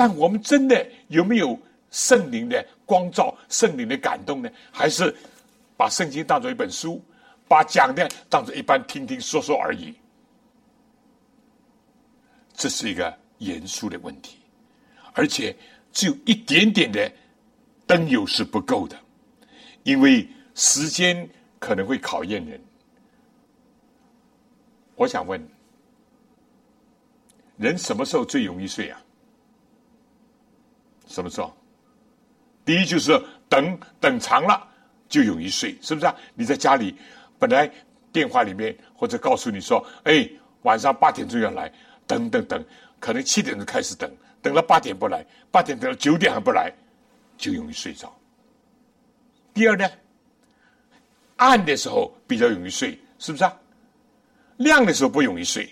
[0.00, 1.60] 但我们真的有没有
[1.90, 4.50] 圣灵的光照、圣灵的感动呢？
[4.72, 5.14] 还是
[5.76, 7.04] 把圣经当做一本书，
[7.46, 9.94] 把讲的当做一般听听说说而已？
[12.54, 14.38] 这是一个严肃的问题，
[15.12, 15.54] 而且
[15.92, 17.12] 只有一点点的
[17.86, 18.98] 灯油是不够的，
[19.82, 21.28] 因为时间
[21.58, 22.58] 可能会考验人。
[24.96, 25.46] 我想问，
[27.58, 28.98] 人什么时候最容易睡啊？
[31.10, 31.52] 什么时候？
[32.64, 34.66] 第一就是等等长了
[35.08, 36.14] 就容易睡，是不是啊？
[36.34, 36.94] 你在家里
[37.38, 37.68] 本来
[38.12, 40.28] 电话里面或者告诉你说，哎，
[40.62, 41.72] 晚上八点钟要来，
[42.06, 42.64] 等等等，
[43.00, 44.08] 可能七点钟开始等，
[44.40, 46.72] 等了八点不来，八点等到九点还不来，
[47.36, 48.14] 就容易睡着。
[49.52, 49.90] 第二呢，
[51.36, 53.52] 暗的时候比较容易睡，是不是啊？
[54.58, 55.68] 亮的时候不容易睡，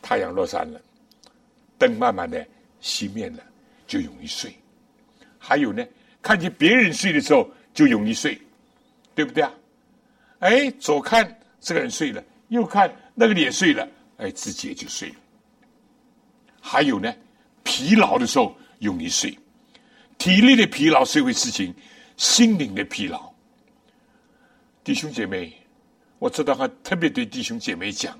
[0.00, 0.80] 太阳落山了，
[1.76, 2.46] 灯慢慢的
[2.82, 3.38] 熄灭了，
[3.86, 4.54] 就容易睡。
[5.38, 5.84] 还有呢，
[6.20, 8.40] 看见别人睡的时候就容易睡，
[9.14, 9.52] 对不对啊？
[10.40, 15.14] 哎，左看这个人睡了，右看那个也睡了，哎，自己也就睡了。
[16.60, 17.14] 还有呢，
[17.62, 19.38] 疲劳的时候容易睡，
[20.18, 21.74] 体力的疲劳是一回事情，
[22.16, 23.32] 心灵的疲劳。
[24.84, 25.52] 弟兄姐妹，
[26.18, 28.18] 我这段话特别对弟兄姐妹讲：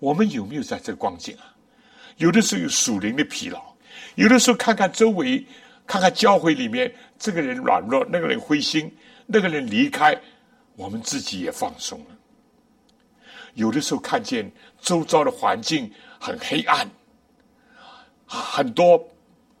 [0.00, 1.53] 我们有没有在这个光景啊？
[2.16, 3.62] 有的时候有属灵的疲劳，
[4.14, 5.44] 有的时候看看周围。
[5.86, 8.90] 看看教会里面，这个人软弱，那个人灰心，
[9.26, 10.18] 那个人离开，
[10.76, 12.06] 我们自己也放松了。
[13.52, 14.50] 有的时候看见
[14.80, 16.90] 周遭的环境很黑暗，
[18.24, 18.98] 很多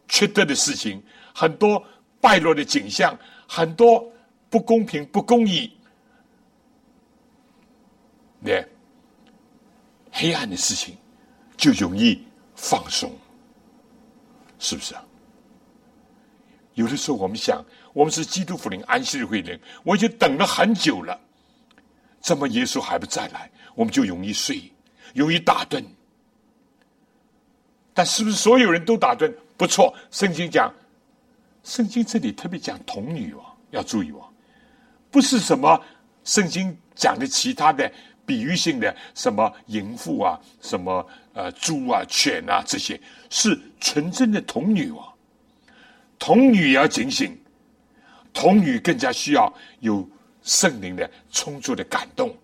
[0.08, 1.02] 缺德的事情，
[1.34, 1.84] 很多
[2.22, 3.14] 败落的景象，
[3.46, 4.10] 很多
[4.48, 5.70] 不公平、不公义，
[8.42, 8.66] 对，
[10.10, 10.96] 黑暗的事情
[11.54, 13.12] 就容易放松，
[14.58, 15.04] 是不是啊？
[16.74, 21.18] 有的时候，我们想，我们是基督福临安息日会人，我已经等了很久了，
[22.20, 23.50] 怎么耶稣还不再来？
[23.74, 24.72] 我们就容易睡，
[25.14, 25.84] 容易打盹。
[27.92, 29.32] 但是不是所有人都打盹？
[29.56, 30.74] 不错，圣经讲，
[31.62, 34.28] 圣经这里特别讲童女哦，要注意哦，
[35.12, 35.80] 不是什么
[36.24, 37.88] 圣经讲的其他的
[38.26, 43.00] 比喻性的什么淫妇啊，什么呃猪啊、犬啊这些，
[43.30, 45.12] 是纯正的童女哦。
[46.18, 47.38] 童女也要警醒，
[48.32, 50.08] 童女更加需要有
[50.42, 52.34] 圣灵的充足的感动。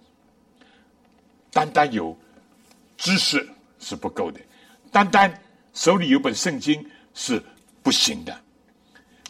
[1.51, 2.17] 单单有
[2.97, 4.39] 知识是不够的，
[4.93, 7.43] 单单手里有本圣经是
[7.83, 8.41] 不行的，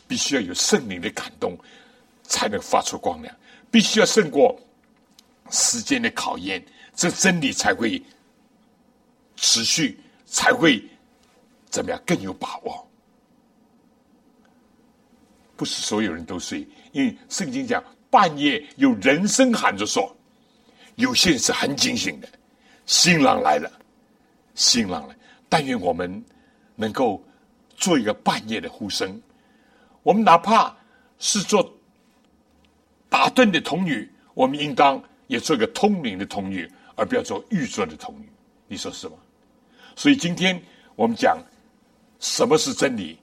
[0.08, 1.56] 必须要有圣灵的感动，
[2.24, 3.34] 才能发出光亮。
[3.70, 4.60] 必须要胜过
[5.50, 8.02] 时间的考验，这真理才会
[9.36, 10.82] 持续，才会
[11.68, 12.86] 怎么样更有把握。
[15.56, 20.16] 不是所有人都睡，因为圣经讲半夜有人声喊着说，
[20.94, 22.28] 有些人是很警醒的。
[22.86, 23.70] 新郎来了，
[24.54, 25.14] 新郎来，
[25.48, 26.24] 但愿我们
[26.74, 27.22] 能够
[27.76, 29.20] 做一个半夜的呼声。
[30.02, 30.74] 我们哪怕
[31.18, 31.72] 是做
[33.08, 35.00] 打盹的童女，我们应当
[35.30, 38.28] 也做一个通灵的童女，而不要做预作的童女。
[38.66, 39.14] 你说是吗？
[39.94, 40.60] 所以今天
[40.96, 41.38] 我们讲
[42.18, 43.16] 什么是真理，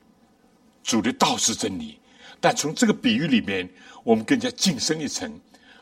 [0.84, 1.99] 主的道是真理。
[2.39, 3.70] 但从这个比喻里面，
[4.05, 5.30] 我们更加晋升一层，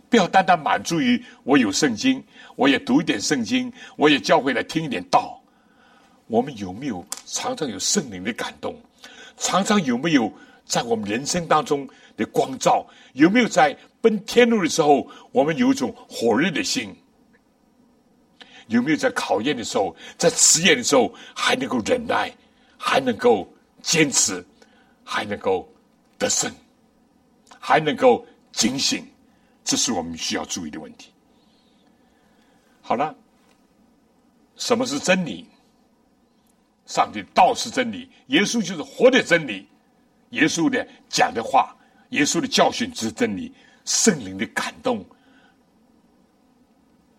[0.09, 2.23] 不要单单满足于我有圣经，
[2.55, 5.39] 我也读一点圣经，我也教会来听一点道。
[6.25, 8.75] 我们有没有常常有圣灵的感动？
[9.37, 10.33] 常常有没有
[10.65, 12.83] 在我们人生当中的光照？
[13.13, 16.95] 有没有在奔天路的时候，我们有一种火热的心？
[18.67, 22.31] 有没有在考验的时候，在实验的时候还能够忍耐，
[22.77, 23.51] 还能够
[23.81, 24.45] 坚持，
[25.03, 25.67] 还能够？
[26.19, 26.49] 得胜，
[27.59, 29.05] 还能够警醒，
[29.63, 31.11] 这是我们需要注意的问题。
[32.81, 33.13] 好了，
[34.55, 35.45] 什么是真理？
[36.85, 39.67] 上帝道是真理，耶稣就是活的真理。
[40.29, 41.75] 耶稣的讲的话，
[42.11, 43.51] 耶稣的教训是真理。
[43.85, 45.05] 圣灵的感动，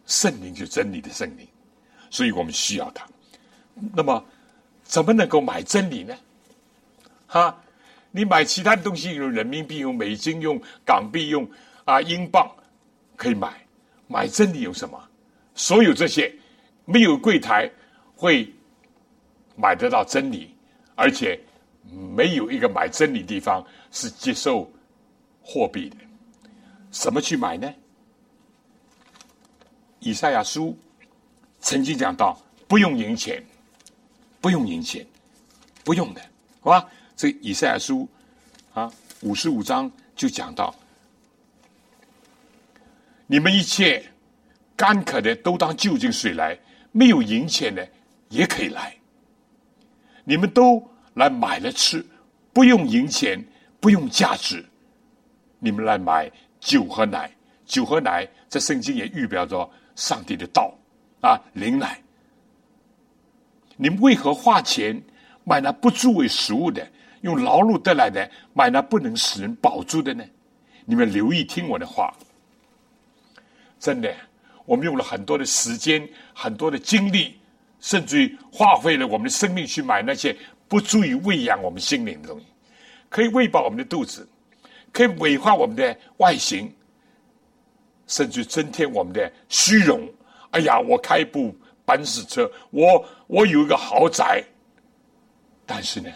[0.05, 1.49] 圣灵就真理的圣灵，
[2.11, 3.07] 所以我们需要它。
[3.95, 4.25] 那么，
[4.85, 6.15] 怎么能够买真理呢？
[7.27, 7.59] 哈？
[8.11, 11.47] 你买其他的东西，用人民币、用美金、用港币、用
[11.85, 12.51] 啊英镑，
[13.17, 13.53] 可以买。
[14.09, 14.99] 买真理有什么？
[15.55, 16.35] 所有这些
[16.85, 17.71] 没有柜台
[18.15, 18.51] 会
[19.57, 20.55] 买得到真理，
[20.95, 21.39] 而且
[22.15, 24.71] 没有一个买真理地方是接受
[25.43, 25.97] 货币的。
[26.97, 27.71] 什么去买呢？
[30.01, 30.75] 以赛亚书
[31.61, 33.45] 曾经讲到，不用银钱，
[34.41, 35.07] 不用银钱，
[35.85, 36.23] 不用的，
[36.61, 36.89] 好吧？
[37.15, 38.09] 这以赛亚书
[38.73, 38.91] 啊，
[39.21, 40.75] 五十五章就讲到：
[43.27, 44.03] 你们一切
[44.75, 46.59] 干渴的都当就近水来，
[46.93, 47.87] 没有银钱的
[48.31, 48.97] 也可以来。
[50.25, 50.83] 你们都
[51.13, 52.05] 来买了吃，
[52.55, 53.45] 不用银钱，
[53.81, 54.65] 不用价值。
[55.59, 56.31] 你们来买
[56.67, 57.31] 酒和奶，
[57.65, 60.75] 酒和奶在圣经也预表着上帝的道
[61.21, 62.03] 啊，灵奶。
[63.77, 65.01] 你们为何花钱
[65.45, 66.85] 买那不作为食物的？
[67.21, 70.25] 用劳碌得来的买那不能使人保住的呢？
[70.85, 72.13] 你们留意听我的话。
[73.79, 74.13] 真的，
[74.65, 77.39] 我们用了很多的时间、很多的精力，
[77.79, 80.37] 甚至于花费了我们的生命去买那些
[80.67, 82.47] 不足以喂养我们心灵的东西，
[83.09, 84.29] 可以喂饱我们的肚子，
[84.97, 86.73] 可以美化我们的外形，
[88.07, 90.09] 甚至增添我们的虚荣。
[90.53, 94.43] 哎呀，我开一部奔驰车，我我有一个豪宅。
[95.67, 96.11] 但是呢，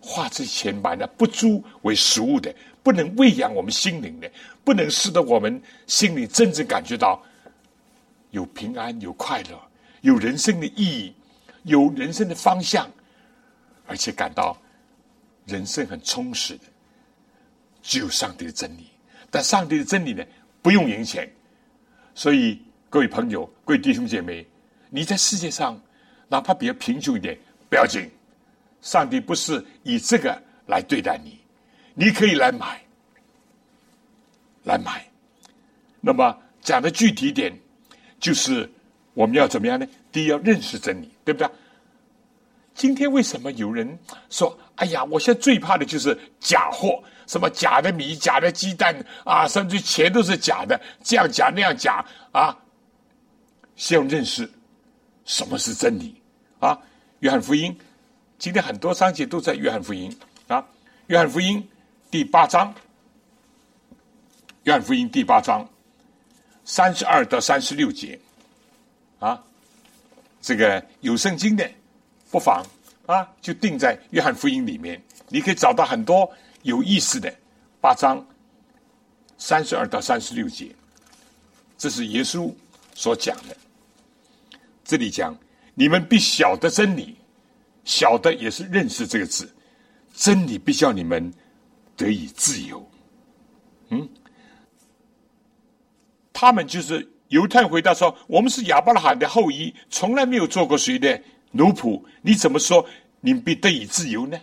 [0.00, 2.50] 花这钱买了不足为食物的，
[2.82, 4.30] 不能喂养我们心灵的，
[4.64, 7.22] 不能使得我们心里真正感觉到
[8.30, 9.60] 有平安、有快乐、
[10.00, 11.14] 有人生的意义、
[11.64, 12.90] 有人生的方向，
[13.86, 14.56] 而且感到
[15.44, 16.58] 人生很充实，
[17.88, 18.86] 只有上帝的真理。
[19.30, 20.22] 但上帝的真理呢，
[20.60, 21.26] 不用赢钱。
[22.14, 22.60] 所以，
[22.90, 24.46] 各位朋友、各位弟兄姐妹，
[24.90, 25.80] 你在世界上
[26.28, 27.38] 哪怕比较贫穷一点，
[27.70, 28.10] 不要紧。
[28.82, 31.38] 上帝不是以这个来对待你，
[31.94, 32.78] 你可以来买，
[34.64, 35.02] 来买。
[36.02, 37.58] 那么讲的具体点，
[38.20, 38.70] 就是
[39.14, 39.86] 我们要怎么样呢？
[40.12, 41.48] 第一，要认识真理，对不对？
[42.74, 43.98] 今天为什么有人
[44.30, 52.58] 说：“哎呀，我现在最怕的就是假货，什么假的米、假的鸡蛋啊，甚至钱都是假的，这样假那样假啊！”
[53.76, 54.50] 先认识
[55.24, 56.20] 什么是真理
[56.58, 56.76] 啊？
[57.20, 57.78] 约翰福音。
[58.38, 60.16] 今天很多章节都在约翰福音
[60.46, 60.64] 啊，
[61.08, 61.68] 约翰福音
[62.08, 62.72] 第八章，
[64.62, 65.68] 约翰福音第八章
[66.64, 68.18] 三十二到三十六节
[69.18, 69.42] 啊，
[70.40, 71.68] 这个有圣经的
[72.30, 72.64] 不妨
[73.06, 76.32] 啊，就定在约翰福音里面，你可以找到很多
[76.68, 77.34] 有意思的
[77.80, 78.24] 八章
[79.38, 80.74] 三十二到三十六节，
[81.78, 82.52] 这是耶稣
[82.94, 83.56] 所讲的。
[84.84, 85.36] 这里讲
[85.74, 87.16] 你们必晓得真理。
[87.84, 89.50] 晓得也是认识这个字，
[90.12, 91.32] 真理必叫你们
[91.96, 92.86] 得以自由。
[93.88, 94.06] 嗯，
[96.34, 101.18] 他们就是犹太回答说：“我们是亚伯拉罕的后裔，从来没有做过谁的
[101.52, 102.86] 奴仆，你怎么说
[103.22, 104.38] 你们必得以自由呢？”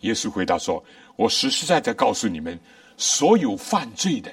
[0.00, 0.84] 耶稣回答说
[1.16, 2.58] ：“我实实在在告诉你们，
[2.96, 4.32] 所有犯罪的，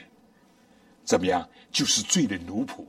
[1.04, 2.86] 怎么样，就是罪的奴仆。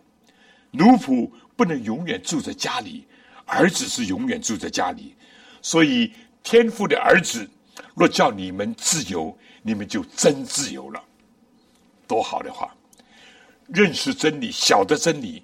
[0.70, 3.06] 奴仆不能永远住在家里。”
[3.44, 5.14] 儿子是永远住在家里，
[5.60, 6.10] 所以
[6.42, 7.46] 天父的儿子
[7.94, 11.02] 若叫你们自由，你们就真自由了。
[12.06, 12.74] 多好的话！
[13.66, 15.42] 认识真理，晓得真理，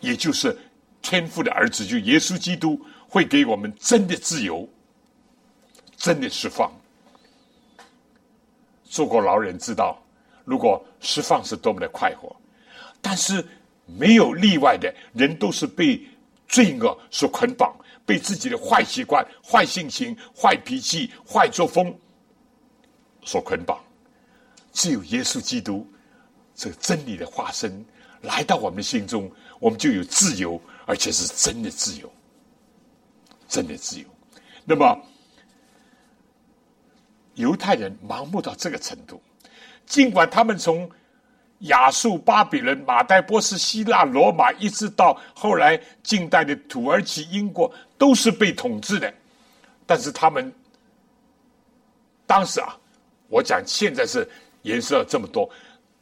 [0.00, 0.58] 也就是
[1.00, 4.68] 天父的儿子，就耶稣基督会给我们真的自由，
[6.02, 6.70] 真的释放。
[8.84, 9.96] 做过牢人知道，
[10.44, 12.36] 如果释放是多么的快活，
[13.00, 13.42] 但是
[13.86, 15.98] 没有例外的人都是被。
[16.48, 17.74] 罪恶所捆绑，
[18.04, 21.98] 被自己的坏习惯、坏性情、坏脾气、坏作风
[23.22, 23.82] 所捆绑。
[24.70, 25.90] 只有耶稣基督
[26.54, 27.82] 这个真理的化身
[28.20, 32.12] 来到我们的心中，我们就有自由，而且是真的自由，
[33.48, 34.06] 真的自由。
[34.66, 34.94] 那么，
[37.34, 39.20] 犹太人盲目到这个程度，
[39.86, 40.90] 尽管他们从。
[41.66, 49.14] 亚述、巴比伦、马代波斯、希腊、罗马，一直到后来近代的土耳其、英国，都是被统治的。
[49.86, 50.52] 但是他们
[52.26, 52.76] 当时啊，
[53.28, 54.28] 我讲现在是
[54.62, 55.48] 颜色这么多。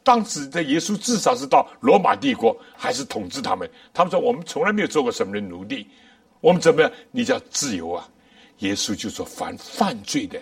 [0.02, 3.70] 当时的耶稣至少是到罗马帝国还是统治他们。
[3.92, 5.86] 他们说我们从来没有做过什么的奴隶，
[6.40, 6.90] 我们怎么样？
[7.10, 8.08] 你叫自由啊？
[8.60, 10.40] 耶稣就说：凡犯罪的，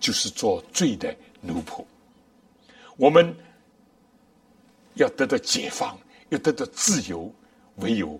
[0.00, 1.84] 就是做罪的奴仆。
[2.96, 3.34] 我们。
[4.98, 5.94] 要得到解放，
[6.30, 7.30] 要得到自由，
[7.74, 8.18] 唯有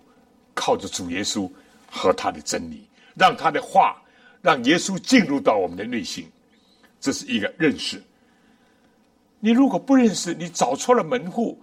[0.53, 1.51] 靠着主耶稣
[1.89, 3.99] 和他的真理，让他的话，
[4.43, 6.31] 让耶稣进入到我们的内心，
[6.99, 7.99] 这是一个认识。
[9.39, 11.59] 你如果不认识，你找错了门户，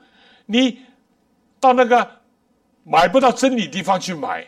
[0.46, 0.80] 你
[1.60, 2.20] 到那个
[2.82, 4.44] 买不到真理地方去买，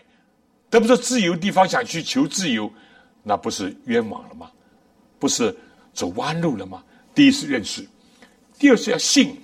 [0.69, 2.69] 得不到自由地方想去求自由，
[3.23, 4.51] 那不是冤枉了吗？
[5.27, 5.53] 不是
[5.93, 6.85] 走弯路了吗？
[7.13, 7.85] 第一是认识，
[8.61, 9.37] 第二是要信。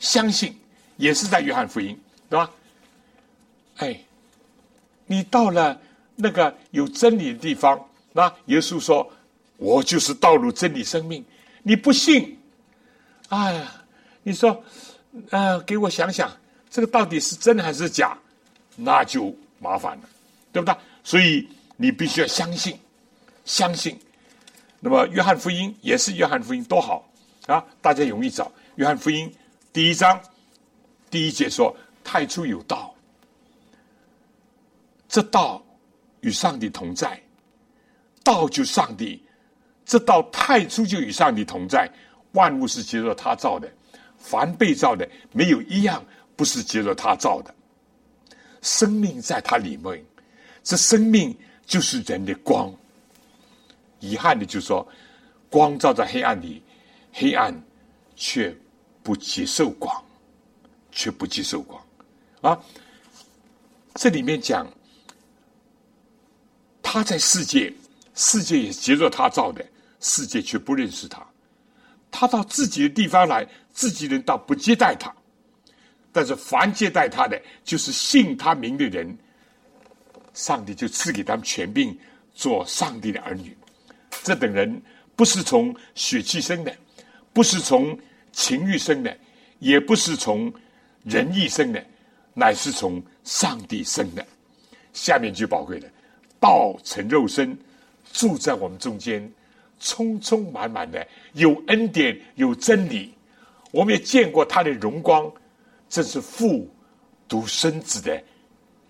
[0.00, 0.54] 相信
[0.98, 1.98] 也是在约翰福音，
[2.28, 2.50] 对吧？
[3.76, 3.98] 哎，
[5.06, 5.80] 你到了
[6.14, 9.10] 那个有真理的地方，那耶稣说
[9.56, 11.24] ：“我就是道路、真理、生命。”
[11.62, 12.38] 你不信，
[13.30, 13.66] 哎，
[14.22, 14.62] 你说，
[15.30, 16.30] 呃，给我想想，
[16.68, 18.18] 这个到底是真还是假？
[18.76, 20.02] 那就麻烦了，
[20.52, 20.76] 对不对？
[21.02, 21.48] 所以
[21.78, 22.78] 你必须要相信，
[23.46, 23.98] 相信。
[24.84, 27.10] 那么约翰福音也是约翰福音，多好
[27.46, 27.64] 啊！
[27.80, 29.34] 大家容易找约翰福音。
[29.72, 30.20] 第一章
[31.10, 31.74] 第一节说
[32.04, 32.94] ：“太初有道，
[35.08, 35.64] 这道
[36.20, 37.18] 与上帝同在，
[38.22, 39.22] 道就上帝。
[39.86, 41.90] 这道太初就与上帝同在，
[42.32, 43.66] 万物是接着他造的，
[44.18, 46.04] 凡被造的没有一样
[46.36, 47.54] 不是接着他造的。
[48.60, 50.04] 生命在他里面，
[50.62, 52.70] 这生命就是人的光。
[54.04, 54.86] 遗憾的就是说，
[55.48, 56.62] 光照在黑暗里，
[57.12, 57.54] 黑暗
[58.14, 58.54] 却。”
[59.04, 60.02] 不接受光，
[60.90, 61.78] 却不接受光，
[62.40, 62.58] 啊！
[63.96, 64.66] 这里面讲，
[66.82, 67.70] 他在世界，
[68.14, 69.62] 世界也接着他造的，
[70.00, 71.22] 世界却不认识他。
[72.10, 75.14] 他到自己的地方来，自己人倒不接待他。
[76.10, 79.14] 但是凡接待他的，就是信他名的人，
[80.32, 81.94] 上帝就赐给他们权柄，
[82.34, 83.54] 做上帝的儿女。
[84.24, 84.82] 这等人
[85.14, 86.74] 不是从血气生的，
[87.34, 87.96] 不是从
[88.32, 89.14] 情欲生的，
[89.58, 90.50] 也不是从
[91.02, 91.84] 人意生的，
[92.32, 94.26] 乃是从上帝生的。
[94.94, 95.86] 下面就宝贵的，
[96.40, 97.54] 道成肉身，
[98.14, 99.30] 住在我们中间，
[99.78, 103.12] 充充满满的有恩典，有真理。
[103.72, 105.30] 我们也见过他的荣光。
[105.86, 106.68] 这是父
[107.28, 108.20] 独生子的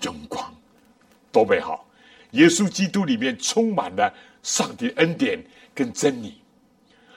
[0.00, 0.54] 荣光，
[1.32, 1.84] 多美好！
[2.30, 4.14] 耶稣基督里面充满了
[4.44, 6.40] 上帝恩典跟真理。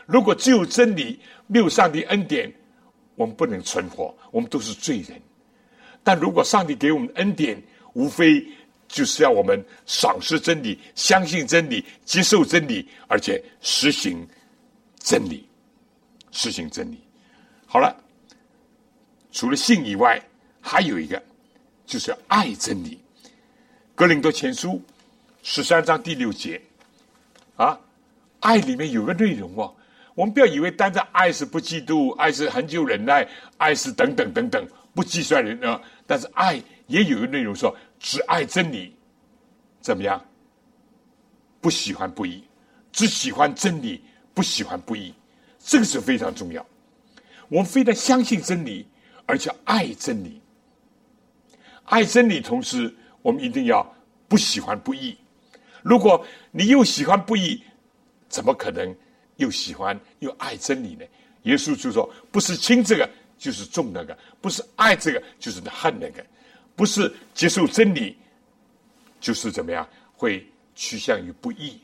[0.07, 2.51] 如果只有真理，没有上帝恩典，
[3.13, 5.21] 我们不能存活，我们都是罪人。
[6.03, 7.61] 但如果上帝给我们恩典，
[7.93, 8.43] 无非
[8.88, 14.28] 就是要我们赏识真理、相信真理、接受真理，而且实行
[14.97, 15.47] 真理，
[16.32, 16.99] 实行真理。
[17.67, 17.95] 好了。
[19.30, 20.19] 除了信以外，
[20.59, 21.21] 还有一个，
[21.86, 22.99] 就是要爱真理。
[23.93, 24.82] 格林多前书
[25.43, 26.59] 十三章第六节，
[27.58, 27.78] 啊，
[28.39, 29.76] 爱里面有个内容哦。
[30.16, 33.28] 我们不要以为单着爱是不嫉妒，爱是恒久忍耐，
[33.58, 35.82] 爱是等等等等不计算人啊。
[36.05, 38.95] 但是爱也有个内容说，只爱真理，
[39.82, 40.24] 怎么样？
[41.60, 42.43] 不喜欢不义，
[42.91, 44.01] 只喜欢真理，
[44.34, 45.14] 不喜欢不义，
[45.60, 46.66] 这个是非常重要。
[47.49, 48.88] 我们非常相信真理。
[49.30, 50.41] 而且爱真理，
[51.84, 53.86] 爱真理，同时我们一定要
[54.30, 55.18] 不喜欢不义。
[55.88, 57.64] 如果你又喜欢不义，
[58.28, 58.94] 怎么可能
[59.38, 61.06] 又喜欢又爱真理呢？
[61.44, 66.22] 耶稣就说：不是轻这个，就是重那个；不是爱这个，就是恨那个；
[66.76, 68.18] 不是接受真理，
[69.22, 71.80] 就是怎么样会趋向于不义。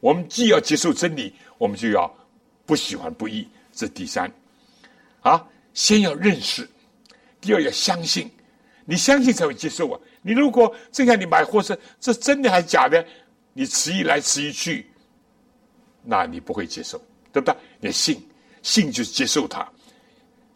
[0.00, 2.10] 我们既要接受真理，我们就要
[2.64, 3.46] 不喜欢不义。
[3.74, 4.32] 这第三，
[5.20, 6.66] 啊，先要认识。
[7.40, 8.30] 第二要相信，
[8.84, 10.00] 你相信才会接受啊！
[10.22, 13.04] 你如果正像你买货是这真的还是假的，
[13.52, 14.86] 你迟疑来迟疑去，
[16.02, 16.98] 那你不会接受，
[17.32, 17.56] 对不对？
[17.80, 18.20] 你信，
[18.62, 19.66] 信就是接受它，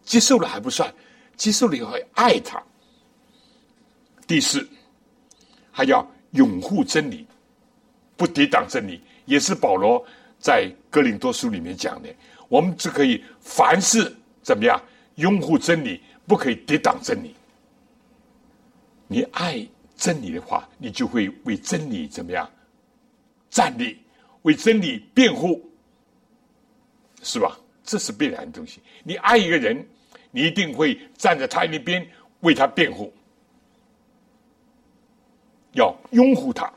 [0.04, 0.92] 接受了还不算，
[1.36, 2.62] 接受了以后爱它。
[4.26, 4.68] 第四，
[5.70, 7.26] 还要拥护真理，
[8.16, 10.04] 不抵挡真理，也是保罗
[10.38, 12.08] 在哥林多书里面讲的。
[12.48, 14.80] 我们只可以凡事怎么样
[15.16, 16.00] 拥护真理。
[16.28, 17.32] 不可以抵挡真理。
[19.06, 19.64] 你爱
[19.96, 22.50] 真理的话，你就会为真理怎么样
[23.56, 23.96] 站立，
[24.42, 25.66] 为真理辩护，
[27.22, 27.58] 是吧？
[27.82, 28.82] 这是必然的东西。
[29.02, 29.82] 你爱一个人，
[30.30, 32.06] 你一定会站在他那边
[32.40, 33.10] 为他辩护，
[35.72, 36.70] 要拥护他。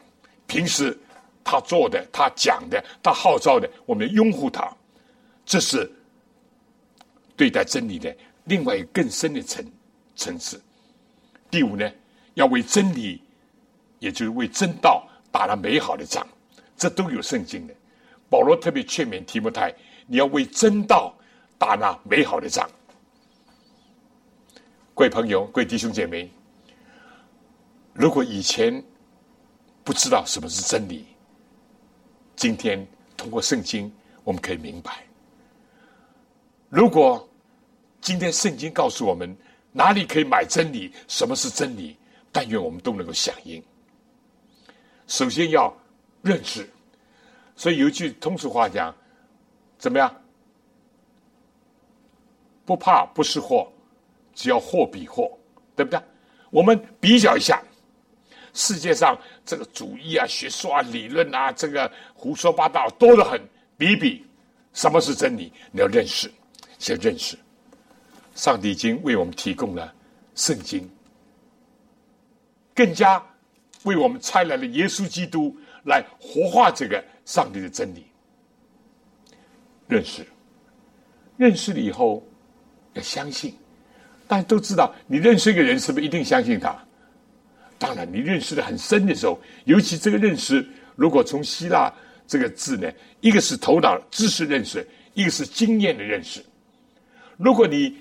[0.47, 0.97] 平时
[1.43, 4.73] 他做的、他讲的、他号召的，我们拥护他。
[5.45, 5.91] 这是
[7.35, 8.15] 对待真理的。
[8.45, 9.65] 另外一个更深的层
[10.15, 10.63] 层次，
[11.51, 11.91] 第五呢，
[12.35, 13.21] 要为真理，
[13.99, 16.25] 也就是为真道打了美好的仗，
[16.79, 17.75] 这都有圣经的。
[18.29, 19.71] 保罗特别劝勉提摩太，
[20.07, 21.13] 你要为真道
[21.57, 22.67] 打那美好的仗。
[24.95, 26.31] 各位朋友，各位弟兄姐妹，
[27.93, 28.83] 如果以前
[29.83, 31.05] 不知道什么是真理，
[32.35, 33.91] 今天通过圣经
[34.23, 35.03] 我们可以明白。
[36.69, 37.27] 如果
[37.99, 39.35] 今天圣经告诉我们
[39.71, 41.97] 哪里可以买真理，什么是真理？
[42.31, 43.61] 但愿我们都能够响应。
[45.07, 45.75] 首先要
[46.21, 46.69] 认识，
[47.55, 48.93] 所以有一句通俗话讲，
[49.77, 50.13] 怎么样？
[52.65, 53.71] 不怕不是货，
[54.33, 55.37] 只要货比货，
[55.75, 55.99] 对不对？
[56.51, 57.61] 我们比较一下，
[58.53, 63.41] 世界上这个主义啊、学说啊、理论啊，这个胡说八道多得很。
[63.77, 64.25] 比比，
[64.73, 65.53] 什么是真理？
[65.71, 66.29] 你要认识，
[66.77, 67.37] 先认识。
[68.35, 69.93] 上帝已经为我们提供了
[70.35, 70.89] 圣经，
[72.75, 73.25] 更加
[73.83, 78.05] 为我们差来了耶稣基督来活化这个上帝的真理。
[79.87, 80.25] 认识，
[81.37, 82.23] 认识了以后
[82.93, 83.53] 要相信。
[84.27, 86.77] 大家都知道，你认识一个人，是不是一定相信他？
[87.79, 90.63] 当然，你认识的很深的时候，尤其这个认识，
[90.95, 91.91] 如果从希腊
[92.27, 96.45] 这个字呢，一个是头脑知识认识，一个是经验的认识。
[97.37, 97.97] 如果你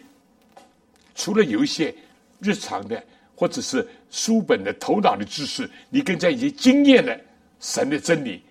[1.14, 1.94] 除了有一些
[2.40, 3.02] 日常的
[3.34, 7.18] 或者是书本的头脑的知识，你更加一些经验了
[7.60, 8.42] 神的真理，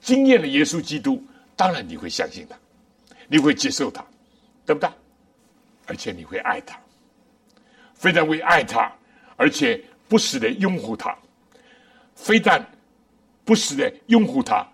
[0.00, 1.22] 经验了耶稣基督，
[1.54, 2.56] 当然你会相信他，
[3.28, 4.04] 你会接受他，
[4.64, 4.88] 对不对？
[5.86, 6.78] 而且你会爱他，
[7.94, 8.92] 非常会爱他，
[9.36, 11.16] 而且不时的拥护他，
[12.14, 12.64] 非但
[13.44, 14.66] 不时的拥护他，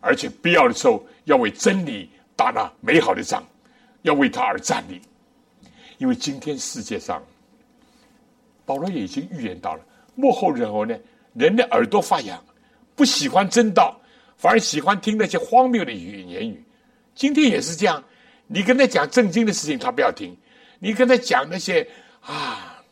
[0.00, 3.46] 而且必要的时候要为真理打那美好的仗，
[4.02, 5.00] 要为他而站立。
[5.98, 7.22] 因为今天世界上，
[8.64, 9.84] 保罗也已经预言到了，
[10.14, 10.98] 幕后人后呢，
[11.32, 12.42] 人的耳朵发痒，
[12.96, 14.00] 不喜欢真道，
[14.36, 16.64] 反而喜欢听那些荒谬的语言语。
[17.14, 18.02] 今天也是这样，
[18.46, 20.34] 你跟他讲正经的事情，他不要听；
[20.80, 21.86] 你跟他讲那些
[22.20, 22.82] 啊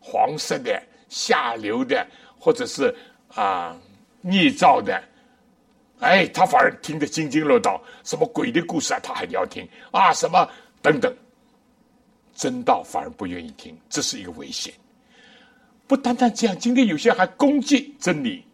[0.00, 2.06] 黄色的、下流的，
[2.38, 2.94] 或者是
[3.34, 3.76] 啊
[4.20, 5.02] 捏造的，
[5.98, 7.82] 哎，他反而听得津津乐道。
[8.04, 10.12] 什么鬼的故事啊，他还要听啊？
[10.14, 10.48] 什么
[10.80, 11.14] 等等。
[12.34, 14.72] 真道反而不愿意听，这是一个危险。
[15.88, 18.44] 不单单这样，今天有些还攻击真理。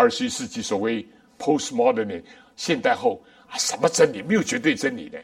[0.00, 1.06] 二十一世纪所谓
[1.38, 2.22] postmodern
[2.56, 5.22] 现代后啊，什么真理没有绝对真理的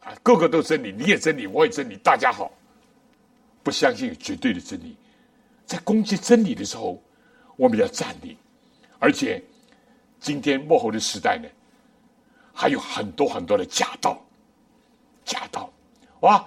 [0.00, 2.50] 啊，个个都真理，你也真理，我也真理，大家好。
[3.62, 4.96] 不相信有绝对的真理，
[5.64, 7.00] 在攻击真理的时候，
[7.54, 8.36] 我们要站立。
[8.98, 9.40] 而且
[10.18, 11.48] 今天幕后的时代呢，
[12.52, 14.20] 还有很多很多的假道，
[15.24, 15.72] 假道。
[16.22, 16.44] 哇，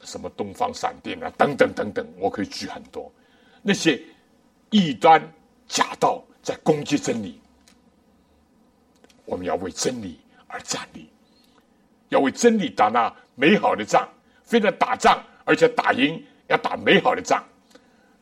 [0.00, 3.12] 什么东方闪电啊，等等等等，我可以举很多
[3.60, 4.00] 那些
[4.74, 5.22] 异端
[5.68, 7.40] 假道在攻击真理。
[9.24, 10.18] 我们要为真理
[10.48, 11.08] 而站立，
[12.08, 14.08] 要为真理打那美好的仗，
[14.42, 17.40] 非得打仗，而且打赢要打美好的仗。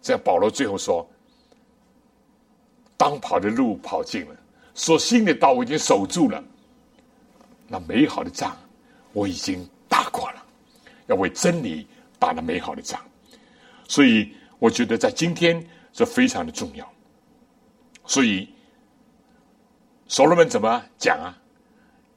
[0.03, 1.09] 这样保罗最后说
[2.99, 4.37] ：“当跑的路跑尽了，
[4.75, 6.45] 所信的道我已经守住了，
[7.67, 8.55] 那美好的仗。”
[9.15, 10.43] 我已经打过了，
[11.07, 11.87] 要为真理
[12.19, 13.01] 打了美好的仗，
[13.89, 15.63] 所以我觉得在今天
[15.93, 16.91] 这非常的重要。
[18.07, 18.49] 所以
[20.09, 21.39] 所罗门怎么讲啊？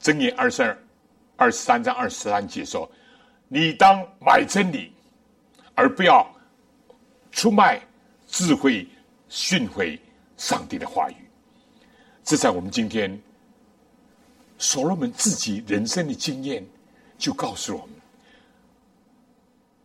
[0.00, 0.78] 箴言二十二、
[1.36, 2.90] 二十三章二十三节说
[3.48, 4.92] ：“你当买真理，
[5.74, 6.26] 而不要
[7.30, 7.80] 出卖
[8.26, 8.88] 智慧，
[9.28, 9.98] 训诲
[10.36, 11.16] 上帝的话语。”
[12.24, 13.20] 这在我们今天
[14.58, 16.66] 所罗门自己人生的经验。
[17.18, 17.94] 就告诉我们，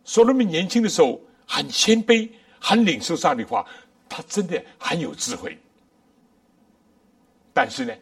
[0.04, 2.28] 所罗门年轻的时候很谦卑，
[2.60, 3.66] 很领受上帝话，
[4.12, 5.58] 他真的很有智慧。
[7.54, 7.94] 但是呢，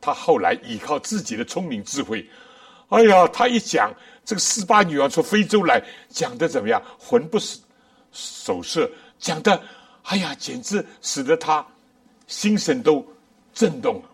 [0.00, 2.26] 他后来依靠自己的聪明智慧，
[2.88, 3.92] 哎呀，他一讲
[4.24, 7.38] 这个四八女王从非洲来，讲的怎么样，魂不
[8.10, 9.62] 守舍，讲的，
[10.04, 11.66] 哎呀，简直使得他
[12.26, 13.06] 心神都
[13.52, 14.10] 震动了。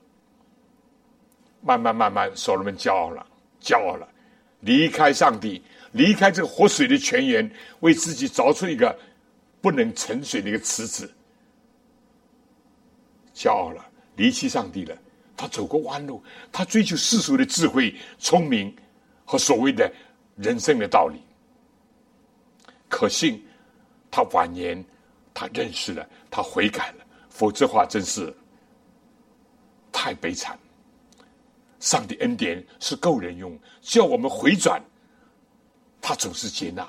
[1.62, 3.26] 慢慢慢慢，所罗门骄傲了，
[3.60, 4.08] 骄傲了。
[4.60, 7.48] 离开上帝，离开这个活水的泉源，
[7.80, 8.96] 为自己凿出一个
[9.60, 11.12] 不能沉水的一个池子，
[13.36, 13.84] 骄傲了，
[14.16, 14.96] 离弃上帝了。
[15.36, 18.74] 他走过弯路，他追求世俗的智慧、聪明
[19.26, 19.92] 和所谓的
[20.34, 21.20] 人生的道理。
[22.88, 23.44] 可信，
[24.10, 24.82] 他晚年
[25.34, 28.34] 他认识了，他悔改了，否则话真是
[29.92, 30.58] 太悲惨。
[31.78, 34.82] 上帝恩典是够人用，叫我们回转，
[36.00, 36.82] 他总是接纳；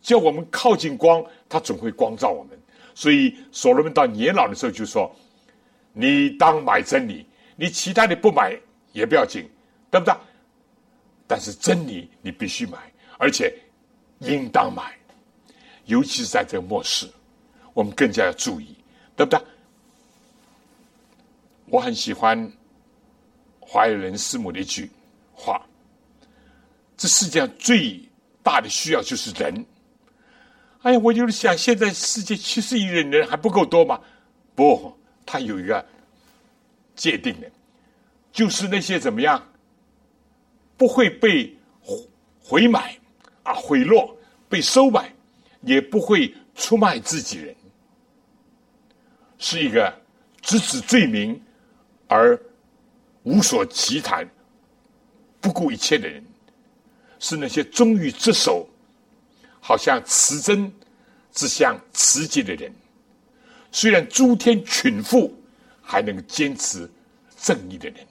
[0.00, 2.56] 叫我们靠近光，他总会光照我们。
[2.94, 5.10] 所以所罗门到年老的时候就说
[5.92, 7.26] ：“你当买真理，
[7.56, 8.58] 你其他的不买
[8.92, 9.48] 也不要紧，
[9.90, 10.14] 对不对？
[11.26, 12.78] 但是真理你必须买，
[13.18, 13.54] 而且
[14.20, 14.96] 应当买，
[15.86, 17.08] 尤其是在这个末世，
[17.74, 18.76] 我们更加要注意，
[19.16, 19.40] 对不对？”
[21.66, 22.50] 我很喜欢。
[23.72, 24.90] 华人师母的一句
[25.32, 25.64] 话
[26.98, 28.00] ：“这世界上最
[28.42, 29.64] 大的需要就是人。”
[30.82, 34.00] 哎呀，我就是想，现在世界七十亿人人还不够多吗？
[34.56, 34.92] 不，
[35.30, 35.86] 他有一个
[36.96, 37.48] 界定的，
[38.32, 39.40] 就是那些怎么样
[40.76, 41.56] 不会被
[42.40, 42.98] 回买
[43.44, 44.12] 啊贿赂、
[44.48, 45.14] 被收买，
[45.60, 47.54] 也不会出卖自己人，
[49.38, 49.94] 是一个
[50.40, 51.40] 直指罪名
[52.08, 52.36] 而。
[53.22, 54.26] 无所其谈、
[55.42, 56.24] 不顾一切的人，
[57.18, 58.66] 是那些忠于职守、
[59.60, 60.72] 好像持真
[61.30, 62.72] 只像持节的人。
[63.72, 65.34] 虽然诸天群富，
[65.80, 66.88] 还能坚持
[67.36, 68.06] 正义的人，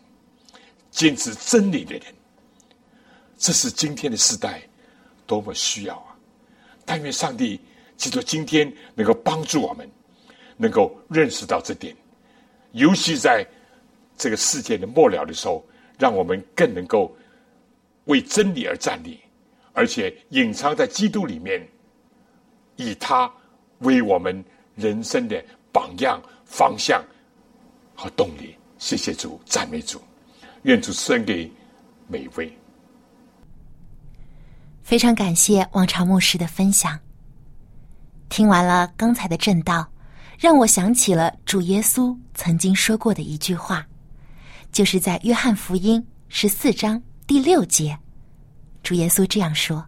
[0.91, 2.03] 坚持真理的人。
[3.37, 4.61] 这是今天的时代
[5.25, 6.15] 多么需要啊！
[6.85, 7.59] 但愿上帝
[7.95, 9.89] 记住今天能够帮助我们，
[10.57, 11.95] 能够认识到这点，
[12.71, 13.45] 尤其在。
[14.21, 15.65] 这个世界的末了的时候，
[15.97, 17.15] 让我们更能够
[18.03, 19.17] 为真理而站立，
[19.71, 21.65] 而且隐藏在基督里面，
[22.75, 23.31] 以他
[23.77, 24.43] 为我们
[24.79, 27.03] 人生的榜样、方向
[27.93, 28.55] 和动力。
[28.77, 30.01] 谢谢主，赞美主，
[30.63, 31.51] 愿主赐给
[32.07, 32.51] 每位。
[34.81, 36.97] 非常感谢王朝牧师的分享。
[38.29, 39.85] 听完了刚才的正道，
[40.39, 43.85] 让我想起了主耶稣曾经说过的一句话，
[44.71, 47.97] 就是在约翰福音十四章第六节，
[48.81, 49.85] 主耶稣这样说：“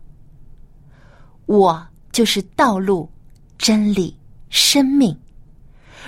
[1.47, 3.09] 我就是道路、
[3.57, 4.17] 真理、
[4.51, 5.17] 生命，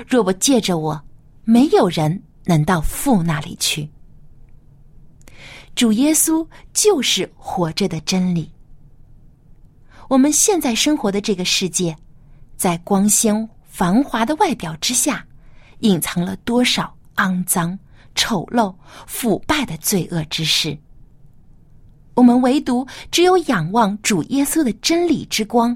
[0.07, 1.03] 若不借着我，
[1.43, 3.89] 没有人能到父那里去。”
[5.73, 8.51] 主耶稣就是活着的真理。
[10.07, 11.97] 我们现在生活的这个世界。
[12.55, 15.25] 在光鲜繁华的外表之下，
[15.79, 17.77] 隐藏了多少肮脏、
[18.15, 18.73] 丑陋、
[19.05, 20.77] 腐败的罪恶之事？
[22.13, 25.75] 我们唯独只有仰望主耶稣的真理之光，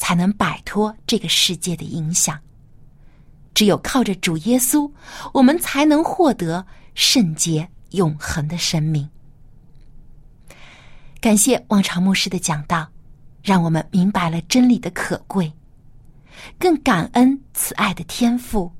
[0.00, 2.40] 才能摆脱这个世界的影响。
[3.52, 4.90] 只有靠着主耶稣，
[5.34, 9.06] 我们才能获得圣洁永恒的生命。
[11.20, 12.88] 感谢望潮牧师的讲道，
[13.42, 15.52] 让我们明白了真理的可贵。
[16.58, 18.72] 更感恩慈爱的天父，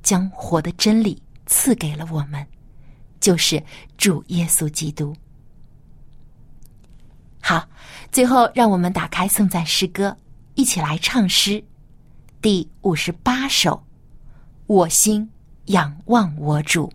[0.00, 2.46] 将活的真理赐给了我们，
[3.18, 3.60] 就是
[3.98, 5.12] 主耶稣基督。
[7.40, 7.68] 好，
[8.12, 10.16] 最后让我们打开颂赞诗歌，
[10.54, 11.64] 一起来唱诗
[12.42, 13.84] 第五十八首：
[14.66, 15.30] 我心
[15.66, 16.92] 仰望我主。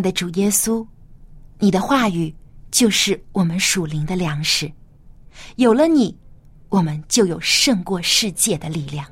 [0.00, 0.86] 的主耶稣，
[1.58, 2.34] 你的话语
[2.70, 4.70] 就是我们属灵的粮食。
[5.56, 6.16] 有了你，
[6.68, 9.06] 我们就有胜过世界的力量。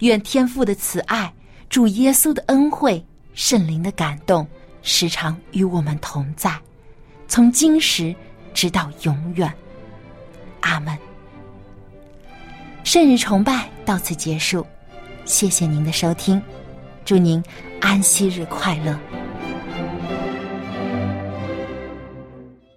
[0.00, 1.32] 愿天父的慈爱、
[1.68, 4.46] 主耶稣的恩惠、圣灵的感动，
[4.82, 6.54] 时常与我们同在，
[7.28, 8.14] 从今时
[8.52, 9.52] 直到永远。
[10.60, 10.96] 阿门。
[12.84, 14.66] 圣日崇拜到此结束，
[15.24, 16.42] 谢谢您的收听，
[17.04, 17.42] 祝您
[17.80, 19.21] 安息日快乐。